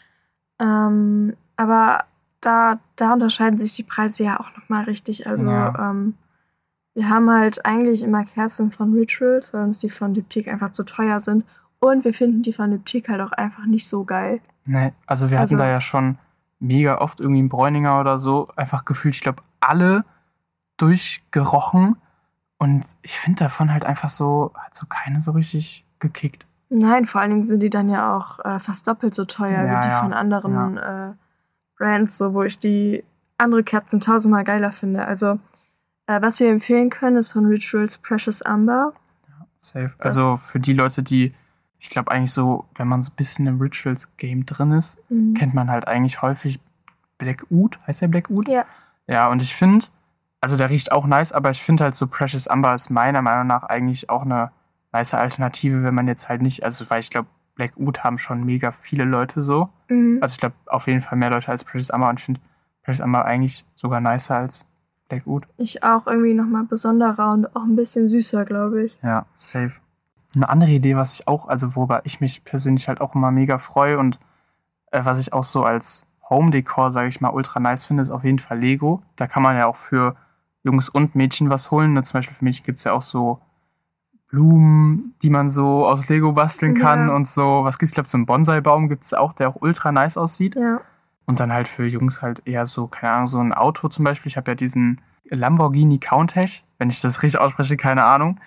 [0.60, 2.05] Ähm, aber
[2.41, 5.27] da, da unterscheiden sich die Preise ja auch nochmal richtig.
[5.27, 5.91] Also Ja.
[5.91, 6.15] ähm,
[6.93, 10.84] wir haben halt eigentlich immer Kerzen von Rituals, weil uns die von Diptyque einfach zu
[10.84, 11.45] teuer sind.
[11.79, 14.41] Und wir finden die von Diptyque halt auch einfach nicht so geil.
[14.65, 16.17] Nee, also wir hatten Also- da ja schon
[16.60, 20.03] mega oft irgendwie einen Bräuninger oder so, einfach gefühlt, ich glaube, alle
[20.77, 21.97] durchgerochen.
[22.57, 26.45] Und ich finde davon halt einfach so, hat so keine so richtig gekickt.
[26.69, 29.77] Nein, vor allen Dingen sind die dann ja auch äh, fast doppelt so teuer Ja,
[29.77, 31.13] wie die ja, von anderen äh,
[31.77, 33.03] Brands, so wo ich die
[33.38, 35.05] andere Kerzen tausendmal geiler finde.
[35.05, 35.39] Also,
[36.07, 38.93] äh, was wir empfehlen können, ist von Rituals Precious Amber.
[39.57, 39.93] Safe.
[39.97, 41.34] Das- Also für die Leute, die,
[41.79, 45.34] ich glaube eigentlich so, wenn man so ein bisschen im Rituals-Game drin ist, Mhm.
[45.34, 46.60] kennt man halt eigentlich häufig
[47.17, 47.79] Black Oud.
[47.88, 48.47] Heißt der Black Oud?
[48.47, 48.65] Ja.
[49.07, 49.86] Ja, und ich finde,
[50.41, 53.47] also der riecht auch nice, aber ich finde halt so Precious Amber ist meiner Meinung
[53.47, 54.51] nach eigentlich auch eine
[54.91, 58.43] nice Alternative, wenn man jetzt halt nicht, also weil ich glaube, Black Oud haben schon
[58.43, 59.69] mega viele Leute so.
[59.88, 60.17] Mhm.
[60.19, 62.41] Also ich glaube auf jeden Fall mehr Leute als Precious Amber und ich finde
[62.84, 64.65] Precious Amber eigentlich sogar nicer als
[65.10, 65.45] Black Oud.
[65.58, 68.97] Ich auch irgendwie nochmal besonderer und auch ein bisschen süßer, glaube ich.
[69.04, 69.73] Ja, safe.
[70.34, 73.60] Eine andere Idee, was ich auch, also worüber ich mich persönlich halt auch immer mega
[73.60, 74.19] freue und
[74.91, 78.23] äh, was ich auch so als Home-Decor, sage ich mal, ultra nice finde, ist auf
[78.23, 79.04] jeden Fall Lego.
[79.17, 80.15] Da kann man ja auch für
[80.63, 81.93] Jungs und Mädchen was holen.
[81.93, 82.04] Ne?
[82.04, 83.39] Zum Beispiel für Mädchen gibt es ja auch so
[84.28, 87.15] Blumen, die man so aus Lego basteln kann Ja.
[87.15, 87.63] und so.
[87.63, 87.91] Was gibt's?
[87.91, 90.56] Ich glaube, so einen Bonsai-Baum gibt es auch, der auch ultra nice aussieht.
[90.56, 90.82] Ja.
[91.26, 94.30] Und dann halt für Jungs halt eher so, keine Ahnung, so ein Auto zum Beispiel.
[94.30, 98.39] Ich habe ja diesen Lamborghini Countach, wenn ich das richtig ausspreche, keine Ahnung.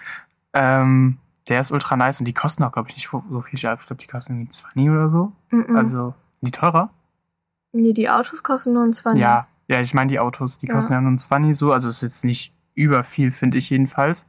[0.55, 3.55] Ähm, der ist ultra nice und die kosten auch, glaube ich, nicht so viel.
[3.55, 5.33] Ich glaube, die kosten irgendwie 20 oder so.
[5.51, 5.77] Mhm.
[5.77, 6.91] Also, sind die teurer?
[7.73, 9.21] nee, die Autos kosten nur ein 20.
[9.21, 10.75] Ja, ja, ich meine die Autos, die Ja.
[10.75, 11.73] kosten ja nur ein 20 so.
[11.73, 14.27] Also, ist jetzt nicht über viel, finde ich jedenfalls.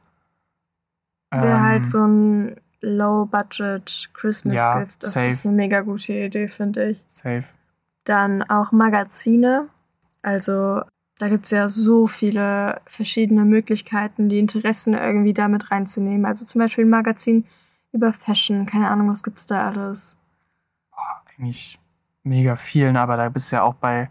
[1.30, 5.02] Wäre Ähm, halt so ein Low-Budget Christmas Ja, Gift.
[5.02, 5.28] Das safe.
[5.28, 7.04] ist eine mega gute Idee, finde ich.
[7.08, 7.44] Safe.
[8.04, 9.68] Dann auch Magazine.
[10.22, 10.82] Also
[11.18, 16.26] da gibt es ja so viele verschiedene Möglichkeiten, die Interessen irgendwie damit reinzunehmen.
[16.26, 17.44] Also zum Beispiel ein Magazin
[17.92, 20.18] über Fashion, keine Ahnung, was gibt's da alles?
[20.90, 21.78] Boah, eigentlich
[22.22, 24.10] mega vielen, aber da bist du ja auch bei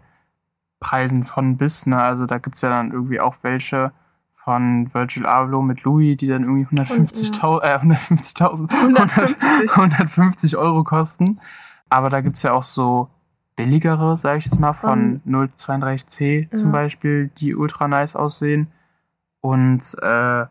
[0.80, 2.00] Preisen von bis, ne?
[2.00, 3.92] Also da gibt's ja dann irgendwie auch welche
[4.32, 9.36] von Virgil Abloh mit Louis, die dann irgendwie 150.000 äh, 150.000 150.
[9.76, 11.40] 150 Euro kosten.
[11.88, 13.08] Aber da gibt's ja auch so
[13.56, 16.72] billigere, sage ich jetzt mal, von 032C zum Ja.
[16.72, 18.68] Beispiel, die ultra nice aussehen.
[19.40, 20.42] Und äh,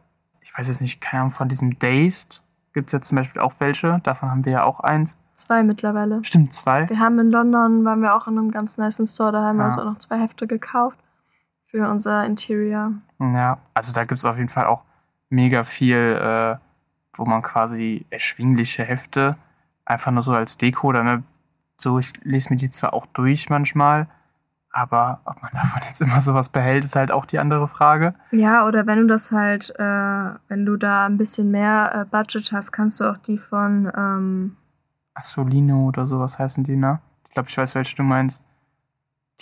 [0.42, 4.00] ich weiß jetzt nicht, keine Ahnung, von diesem Dazed gibt's ja zum Beispiel auch welche.
[4.04, 5.18] Davon haben wir ja auch eins.
[5.36, 6.24] Zwei mittlerweile.
[6.24, 6.88] Stimmt, zwei.
[6.90, 9.64] Wir haben in London, waren wir auch in einem ganz nice Store, da haben wir
[9.64, 9.68] Ja.
[9.68, 10.98] uns auch noch zwei Hefte gekauft
[11.68, 12.94] für unser Interior.
[13.20, 14.84] Ja, also da gibt's auf jeden Fall auch
[15.30, 16.56] mega viel, äh,
[17.14, 19.36] wo man quasi erschwingliche Hefte
[19.84, 21.24] einfach nur so als Deko oder ne,
[21.78, 24.08] so, ich lese mir die zwar auch durch manchmal,
[24.72, 28.14] aber ob man davon jetzt immer sowas behält, ist halt auch die andere Frage.
[28.32, 29.84] Ja, oder wenn du das halt, äh,
[30.48, 34.56] wenn du da ein bisschen mehr äh, Budget hast, kannst du auch die von, ähm,
[35.16, 37.00] Assolino oder sowas heißen die, ne?
[37.26, 38.44] Ich glaube, ich weiß, welche du meinst.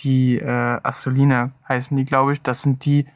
[0.00, 2.42] Die äh, Assoline heißen die, glaube ich.
[2.42, 3.06] Das sind die,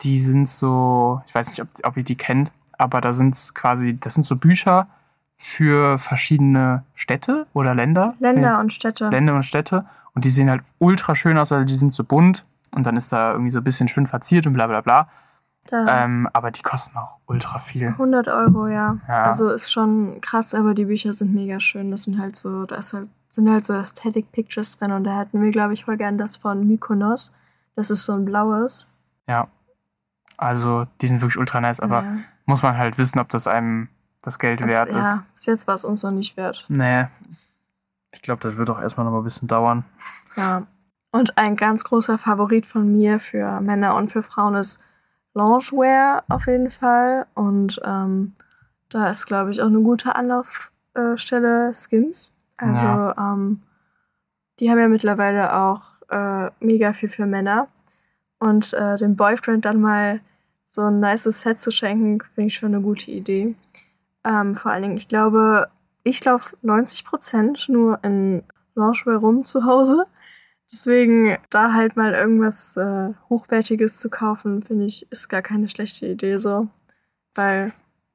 [0.00, 3.98] die sind so, ich weiß nicht, ob, ob ihr die kennt, aber da sind quasi,
[3.98, 4.88] das sind so Bücher
[5.36, 8.14] für verschiedene Städte oder Länder.
[8.18, 9.04] Länder und Städte.
[9.04, 9.84] Nee, Länder und Städte.
[10.14, 13.12] Und die sehen halt ultra schön aus, weil die sind so bunt und dann ist
[13.12, 15.08] da irgendwie so ein bisschen schön verziert und bla bla bla.
[15.72, 17.88] Ähm, aber die kosten auch ultra viel.
[17.88, 18.98] 100 Euro, ja.
[19.08, 19.24] Ja.
[19.24, 21.90] Also ist schon krass, aber die Bücher sind mega schön.
[21.90, 25.42] Das sind halt so, da halt, sind halt so Aesthetic Pictures drin und da hatten
[25.42, 27.32] wir, glaube ich, voll gern das von Mykonos.
[27.76, 28.86] Das ist so ein blaues.
[29.28, 29.48] Ja.
[30.36, 32.16] Also, die sind wirklich ultra nice, aber ja.
[32.46, 33.88] muss man halt wissen, ob das einem
[34.22, 35.04] das Geld wert ist.
[35.04, 36.64] Ja, bis jetzt war es uns noch nicht wert.
[36.68, 37.06] Nee.
[38.12, 39.84] Ich glaube, das wird auch erstmal noch mal ein bisschen dauern.
[40.36, 40.62] Ja.
[41.10, 44.78] Und ein ganz großer Favorit von mir für Männer und für Frauen ist
[45.38, 47.26] Loungewear auf jeden Fall.
[47.34, 48.34] Und ähm,
[48.90, 52.32] da ist, glaube ich, auch eine gute Anlaufstelle Skims.
[52.58, 53.14] Also Ja.
[53.34, 53.62] ähm,
[54.58, 57.68] die haben ja mittlerweile auch äh, mega viel für Männer.
[58.40, 60.20] Und äh, dem Boyfriend dann mal
[60.64, 63.54] so ein nices Set zu schenken, finde ich schon eine gute Idee.
[64.24, 65.68] Ähm, vor allen Dingen, ich glaube,
[66.02, 68.42] ich laufe 90% nur in
[68.74, 70.06] Loungewear rum zu Hause.
[70.70, 76.06] Deswegen da halt mal irgendwas äh, Hochwertiges zu kaufen, finde ich, ist gar keine schlechte
[76.06, 76.68] Idee so.
[77.34, 77.72] Weil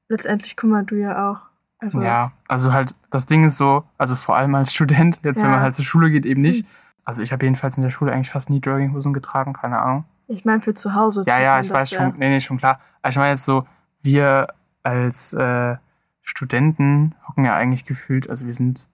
[0.08, 1.40] letztendlich, mal, du ja auch.
[1.80, 5.46] Also, Ja, also halt, das Ding ist so, also vor allem als Student, jetzt wenn
[5.50, 5.56] Ja.
[5.56, 6.66] man halt zur Schule geht, eben nicht.
[7.06, 10.06] Also ich habe jedenfalls in der Schule eigentlich fast nie Jogginghosen getragen, keine Ahnung.
[10.28, 11.24] ich meine, für zu Hause.
[11.28, 12.80] Ja, ja, ich weiß schon, nee, nee, schon klar.
[13.02, 13.68] Aber ich meine jetzt so,
[14.02, 14.48] wir
[14.84, 15.76] als äh,
[16.22, 18.88] Studenten hocken ja eigentlich gefühlt, also wir sind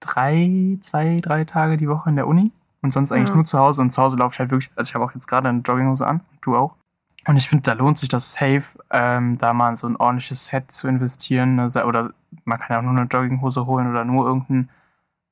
[0.00, 2.52] drei, zwei, drei Tage die Woche in der Uni
[2.86, 3.34] und sonst eigentlich Ja.
[3.36, 5.26] nur zu Hause und zu Hause laufe ich halt wirklich, also ich habe auch jetzt
[5.26, 6.74] gerade eine Jogginghose an, du auch.
[7.26, 10.46] Und ich finde, da lohnt sich das safe, ähm, da mal in so ein ordentliches
[10.46, 11.56] Set zu investieren.
[11.56, 11.64] Ne?
[11.84, 12.12] Oder
[12.44, 14.68] man kann ja auch nur eine Jogginghose holen oder nur irgendeinen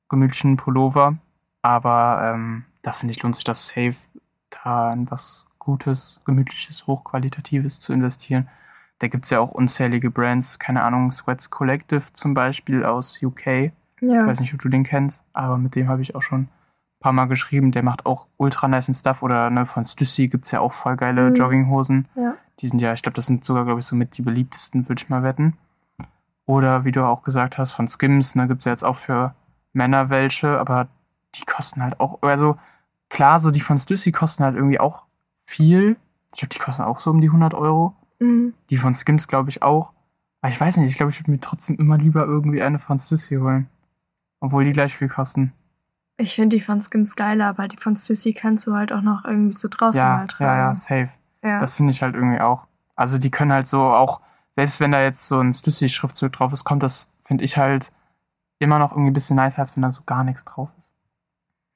[0.09, 1.15] gemütlichen Pullover.
[1.61, 3.95] Aber ähm, da finde ich, lohnt sich das safe,
[4.63, 8.47] da in was Gutes, Gemütliches, Hochqualitatives zu investieren.
[8.99, 13.47] Da gibt es ja auch unzählige Brands, keine Ahnung, Sweats Collective zum Beispiel aus UK.
[13.47, 16.49] Ich Ja, weiß nicht, ob du den kennst, aber mit dem habe ich auch schon
[17.05, 17.71] paar Mal geschrieben.
[17.71, 19.21] Der macht auch ultra nice Stuff.
[19.21, 21.35] Oder ne, von Stussy gibt es ja auch voll geile Mhm.
[21.35, 22.07] Jogginghosen.
[22.15, 22.33] ja.
[22.61, 25.01] Die sind ja, ich glaube, das sind sogar, glaube ich, so mit die beliebtesten, würde
[25.01, 25.57] ich mal wetten.
[26.45, 29.35] Oder wie du auch gesagt hast, von Skims, ne, gibt es ja jetzt auch für
[29.73, 30.87] Männer welche, aber
[31.35, 32.57] die kosten halt auch, also
[33.09, 35.01] klar, so die von Stussy kosten halt irgendwie auch
[35.43, 35.97] viel.
[36.33, 37.93] Ich glaube, die kosten auch so um die 100 Euro.
[38.19, 38.53] Mhm.
[38.69, 39.91] Die von Skims, glaube ich, auch.
[40.41, 42.97] Aber ich weiß nicht, ich glaube, ich würde mir trotzdem immer lieber irgendwie eine von
[42.99, 43.67] Stussy holen.
[44.39, 45.51] Obwohl die gleich viel kosten.
[46.17, 49.25] Ich finde die von Skims geiler, aber die von Stussy kannst du halt auch noch
[49.25, 50.45] irgendwie so draußen Ja, mal tragen.
[50.49, 51.09] ja, ja, safe.
[51.43, 51.59] ja.
[51.59, 52.67] Das finde ich halt irgendwie auch.
[52.95, 56.63] Also die können halt so auch, selbst wenn da jetzt so ein Stussy-Schriftzug drauf ist,
[56.63, 57.91] kommt das, finde ich halt
[58.59, 60.93] immer noch irgendwie ein bisschen nicer, als wenn da so gar nichts drauf ist.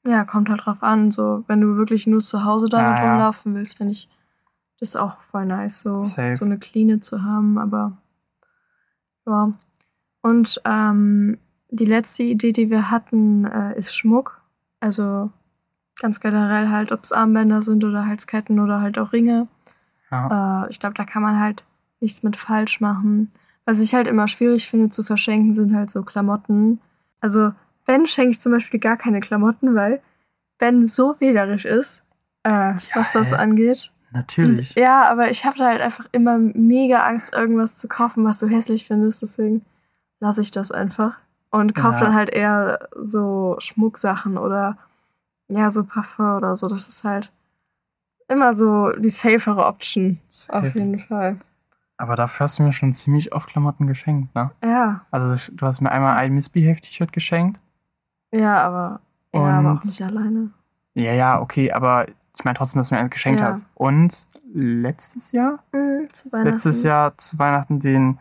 [0.07, 1.11] Ja, kommt halt drauf an.
[1.11, 4.09] So, wenn du wirklich nur zu Hause damit Ja, rumlaufen willst, finde ich
[4.79, 6.35] das auch voll nice, so, Safe.
[6.37, 7.57] so eine Cleane zu haben.
[7.57, 7.97] Aber
[9.27, 9.51] ja.
[10.21, 11.37] Und ähm,
[11.71, 14.41] die letzte Idee, die wir hatten, äh, ist Schmuck.
[14.79, 15.29] Also
[16.01, 19.47] ganz generell halt, ob es Armbänder sind oder Halsketten oder halt auch Ringe.
[20.11, 21.63] Ja, Äh, ich glaube, da kann man halt
[21.99, 23.31] nichts mit falsch machen.
[23.65, 26.79] Was ich halt immer schwierig finde zu verschenken, sind halt so Klamotten.
[27.21, 27.51] Also,
[27.85, 30.01] Ben schenke ich zum Beispiel gar keine Klamotten, weil
[30.57, 32.03] Ben so wählerisch ist,
[32.43, 33.35] äh, was das hä?
[33.35, 33.91] angeht.
[34.11, 34.75] natürlich.
[34.75, 38.39] Und, ja, aber ich habe da halt einfach immer mega Angst, irgendwas zu kaufen, was
[38.39, 39.21] du hässlich findest.
[39.21, 39.63] Deswegen
[40.19, 41.17] lasse ich das einfach.
[41.51, 42.05] Und kaufe Ja.
[42.05, 44.77] dann halt eher so Schmucksachen oder
[45.51, 46.67] Ja, so Parfum oder so.
[46.67, 47.31] Das ist halt
[48.27, 50.15] immer so die safere Option.
[50.49, 50.77] Auf Safe.
[50.79, 51.39] jeden Fall.
[51.97, 54.51] Aber dafür hast du mir schon ziemlich oft Klamotten geschenkt, ne?
[54.63, 57.59] Ja, Also du hast mir einmal ein Misbehave-T-Shirt geschenkt.
[58.31, 58.99] ja, aber,
[59.33, 60.51] ja, aber auch nicht alleine.
[60.93, 63.47] Ja, ja, okay, aber ich meine trotzdem, dass du mir eins geschenkt Ja.
[63.47, 63.67] hast.
[63.73, 65.59] Und letztes Jahr?
[65.73, 66.51] Mhm, zu Weihnachten.
[66.51, 68.19] Letztes Jahr zu Weihnachten den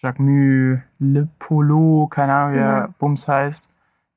[0.00, 2.88] Jacquemus Le Polo, keine Ahnung, wie der Ja.
[2.98, 3.70] Bums heißt.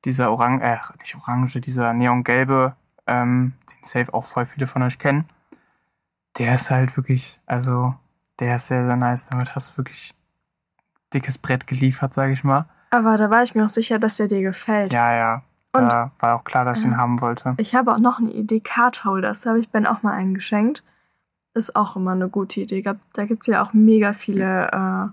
[0.04, 2.74] Dieser orange, äh, nicht orange, dieser neongelbe,
[3.06, 5.26] ähm, den safe auch voll viele von euch kennen.
[6.38, 7.94] Der ist halt wirklich, also,
[8.38, 9.26] der ist sehr, sehr nice.
[9.26, 10.14] Damit hast du wirklich
[11.12, 12.66] dickes Brett geliefert, sage ich mal.
[12.90, 14.92] Aber da war ich mir auch sicher, dass der dir gefällt.
[14.92, 15.42] Ja, ja.
[15.72, 16.90] Und- Da war auch klar, dass ich Ja.
[16.90, 17.54] den haben wollte.
[17.58, 19.42] Ich habe auch noch eine Idee, Cardholders.
[19.42, 20.82] Da habe ich Ben auch mal einen geschenkt.
[21.54, 22.82] Ist auch immer eine gute Idee.
[22.82, 25.08] Da gibt es ja auch mega viele äh,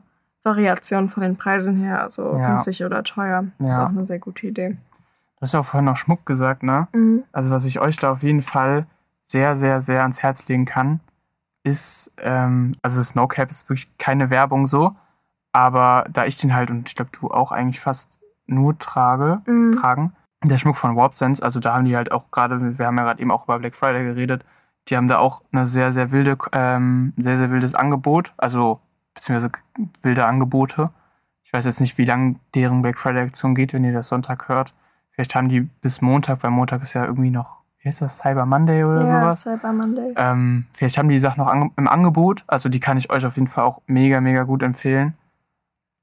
[0.48, 2.48] Variationen von den Preisen her, also Ja.
[2.48, 3.46] günstig oder teuer.
[3.60, 3.86] Ist Ja.
[3.86, 4.70] auch eine sehr gute Idee.
[4.72, 6.88] Du hast ja auch vorhin noch Schmuck gesagt, ne?
[6.94, 7.24] Mhm.
[7.32, 8.88] Also was ich euch da auf jeden Fall
[9.24, 11.00] sehr, sehr, sehr ans Herz legen kann,
[11.64, 14.96] ist, ähm, also Snowcap ist wirklich keine Werbung so,
[15.52, 19.74] aber da ich den halt und ich glaube du auch eigentlich fast nur trage, Mhm.
[19.74, 22.98] tragen, der Schmuck von Warp Sense, also da haben die halt auch gerade, wir haben
[22.98, 24.46] ja gerade eben auch über Black Friday geredet,
[24.88, 28.80] die haben da auch eine sehr, sehr wilde, ähm, sehr, sehr wildes Angebot, also
[29.18, 29.52] beziehungsweise
[30.02, 30.92] wilde Angebote.
[31.44, 34.48] Ich weiß jetzt nicht, wie lange deren Black Friday Aktion geht, wenn ihr das Sonntag
[34.48, 34.74] hört.
[35.12, 38.46] Vielleicht haben die bis Montag, weil Montag ist ja irgendwie noch, wie heißt das, Cyber
[38.46, 39.42] Monday oder ja, sowas.
[39.42, 40.14] Cyber Monday.
[40.16, 42.44] Ähm, vielleicht haben die die Sachen noch ange im Angebot.
[42.48, 45.16] Also die kann ich euch auf jeden Fall auch mega, mega gut empfehlen.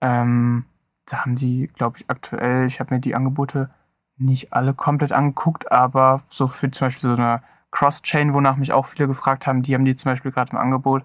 [0.01, 0.65] Ähm,
[1.07, 3.71] da haben die, glaube ich, aktuell, ich habe mir die Angebote
[4.17, 8.87] nicht alle komplett angeguckt, aber so für zum Beispiel so eine Cross-Chain, wonach mich auch
[8.87, 11.05] viele gefragt haben, die haben die zum Beispiel gerade im Angebot.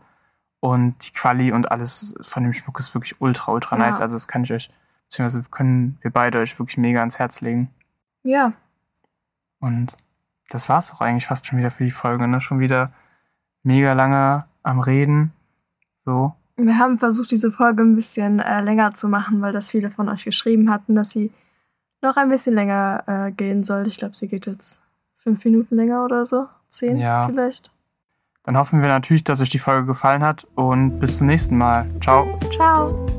[0.62, 3.86] Und die Quali und alles von dem Schmuck ist wirklich ultra, ultra Ja.
[3.86, 4.02] nice.
[4.02, 4.70] Also das kann ich euch,
[5.08, 7.70] beziehungsweise können wir beide euch wirklich mega ans Herz legen.
[8.24, 8.52] Ja,
[9.60, 9.96] Und
[10.50, 12.42] das war's auch eigentlich fast schon wieder für die Folge, ne?
[12.42, 12.92] Schon wieder
[13.64, 15.32] mega lange am Reden.
[15.98, 16.34] So.
[16.58, 20.10] wir haben versucht, diese Folge ein bisschen äh, länger zu machen, weil das viele von
[20.10, 21.32] euch geschrieben hatten, dass sie
[22.02, 23.88] noch ein bisschen länger äh, gehen soll.
[23.88, 24.82] Ich glaube, sie geht jetzt
[25.16, 26.48] fünf Minuten länger oder so.
[26.68, 27.28] Zehn Ja.
[27.28, 27.72] vielleicht.
[28.50, 31.86] Dann hoffen wir natürlich, dass euch die Folge gefallen hat und bis zum nächsten Mal.
[32.02, 32.26] Ciao.
[32.50, 33.19] Ciao.